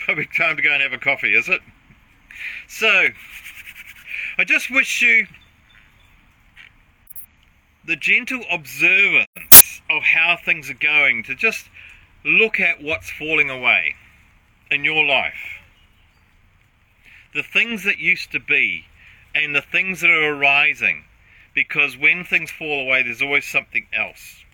probably 0.07 0.27
time 0.37 0.57
to 0.57 0.62
go 0.62 0.73
and 0.73 0.83
have 0.83 0.92
a 0.92 0.99
coffee, 0.99 1.35
is 1.35 1.49
it? 1.49 1.61
So, 2.69 3.09
I 4.38 4.45
just 4.45 4.71
wish 4.71 5.03
you 5.03 5.27
the 7.85 7.97
gentle 7.97 8.42
observance 8.51 9.83
of 9.90 10.03
how 10.03 10.37
things 10.37 10.71
are 10.71 10.75
going 10.75 11.23
to 11.25 11.35
just 11.35 11.69
look 12.25 12.59
at 12.61 12.83
what's 12.83 13.11
falling 13.11 13.51
away 13.51 13.95
in 14.71 14.85
your 14.85 15.05
life. 15.05 15.61
The 17.35 17.42
things 17.42 17.85
that 17.85 17.99
used 17.99 18.33
to 18.33 18.40
be 18.40 18.87
and 19.35 19.55
the 19.55 19.62
things 19.62 20.01
that 20.01 20.11
are 20.11 20.35
arising. 20.35 21.05
Because 21.55 21.97
when 21.97 22.25
things 22.25 22.51
fall 22.51 22.81
away, 22.81 23.03
there's 23.03 23.23
always 23.23 23.45
something 23.45 23.87
else. 23.92 24.45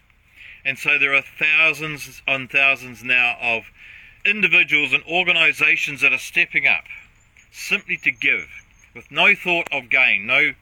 And 0.64 0.78
so 0.78 0.98
there 0.98 1.14
are 1.14 1.22
thousands 1.22 2.22
on 2.28 2.48
thousands 2.48 3.02
now 3.02 3.36
of 3.40 3.64
individuals 4.24 4.92
and 4.92 5.02
organisations 5.04 6.00
that 6.00 6.12
are 6.12 6.18
stepping 6.18 6.66
up 6.66 6.84
simply 7.50 7.96
to 7.98 8.10
give 8.10 8.48
with 8.94 9.10
no 9.10 9.34
thought 9.34 9.68
of 9.72 9.90
gain. 9.90 10.26
No, 10.26 10.52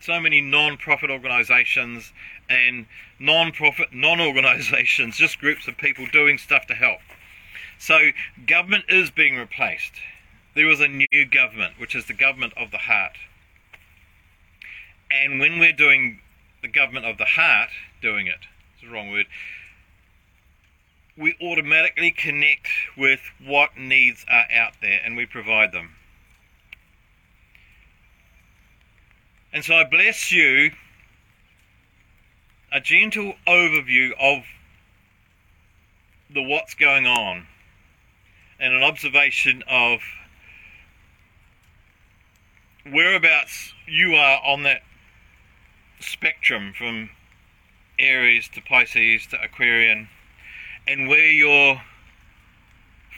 so 0.00 0.20
many 0.20 0.40
non-profit 0.40 1.10
organisations 1.10 2.12
and 2.48 2.86
non-profit 3.18 3.92
non-organisations, 3.92 5.16
just 5.18 5.38
groups 5.38 5.68
of 5.68 5.76
people 5.76 6.06
doing 6.12 6.38
stuff 6.38 6.66
to 6.66 6.74
help. 6.74 7.00
So 7.78 8.10
government 8.46 8.84
is 8.88 9.10
being 9.10 9.36
replaced. 9.36 9.92
There 10.54 10.68
is 10.68 10.80
a 10.80 10.88
new 10.88 11.24
government, 11.30 11.74
which 11.78 11.94
is 11.94 12.06
the 12.06 12.14
government 12.14 12.52
of 12.56 12.70
the 12.70 12.78
heart. 12.78 13.16
And 15.10 15.40
when 15.40 15.58
we're 15.58 15.72
doing 15.72 16.20
the 16.62 16.68
government 16.68 17.06
of 17.06 17.18
the 17.18 17.24
heart, 17.24 17.70
doing 18.00 18.26
it, 18.26 18.46
it's 18.74 18.82
the 18.82 18.90
wrong 18.90 19.10
word, 19.10 19.26
we 21.16 21.36
automatically 21.42 22.10
connect 22.10 22.68
with 22.96 23.20
what 23.44 23.76
needs 23.76 24.24
are 24.28 24.46
out 24.54 24.72
there 24.80 25.00
and 25.04 25.16
we 25.16 25.26
provide 25.26 25.72
them. 25.72 25.94
And 29.52 29.64
so 29.64 29.74
I 29.74 29.84
bless 29.84 30.32
you 30.32 30.70
a 32.72 32.80
gentle 32.80 33.34
overview 33.46 34.12
of 34.18 34.44
the 36.32 36.42
what's 36.42 36.74
going 36.74 37.06
on 37.06 37.46
and 38.58 38.72
an 38.72 38.82
observation 38.82 39.62
of 39.68 40.00
whereabouts 42.90 43.74
you 43.86 44.14
are 44.14 44.40
on 44.42 44.62
that 44.62 44.80
spectrum 46.00 46.72
from 46.76 47.10
Aries 47.98 48.48
to 48.48 48.62
Pisces 48.62 49.26
to 49.26 49.42
Aquarian 49.42 50.08
and 50.86 51.08
where 51.08 51.28
your 51.28 51.80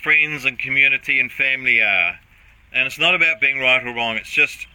friends 0.02 0.44
and 0.44 0.58
community 0.58 1.18
and 1.18 1.32
family 1.32 1.80
are. 1.80 2.18
And 2.72 2.86
it's 2.86 2.98
not 2.98 3.14
about 3.14 3.40
being 3.40 3.60
right 3.60 3.84
or 3.84 3.94
wrong, 3.94 4.16
it's 4.16 4.30
just 4.30 4.66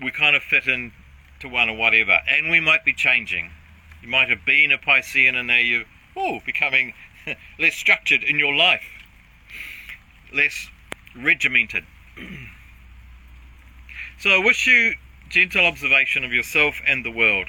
we 0.00 0.10
kind 0.10 0.36
of 0.36 0.42
fit 0.42 0.66
in 0.66 0.92
to 1.40 1.48
one 1.48 1.68
or 1.68 1.76
whatever. 1.76 2.18
And 2.28 2.50
we 2.50 2.60
might 2.60 2.84
be 2.84 2.92
changing. 2.92 3.50
You 4.02 4.08
might 4.08 4.28
have 4.28 4.44
been 4.44 4.70
a 4.70 4.78
Piscean 4.78 5.34
and 5.34 5.48
now 5.48 5.56
you're 5.56 5.84
oh, 6.16 6.40
becoming 6.44 6.94
less 7.58 7.74
structured 7.74 8.22
in 8.22 8.38
your 8.38 8.54
life, 8.54 8.84
less 10.32 10.68
regimented. 11.16 11.84
so 14.18 14.30
I 14.30 14.38
wish 14.38 14.66
you 14.66 14.94
gentle 15.28 15.66
observation 15.66 16.24
of 16.24 16.32
yourself 16.32 16.80
and 16.86 17.04
the 17.04 17.10
world. 17.10 17.48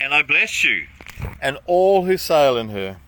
And 0.00 0.14
I 0.14 0.22
bless 0.22 0.64
you 0.64 0.86
and 1.40 1.58
all 1.66 2.04
who 2.04 2.16
sail 2.16 2.56
in 2.56 2.70
her. 2.70 2.98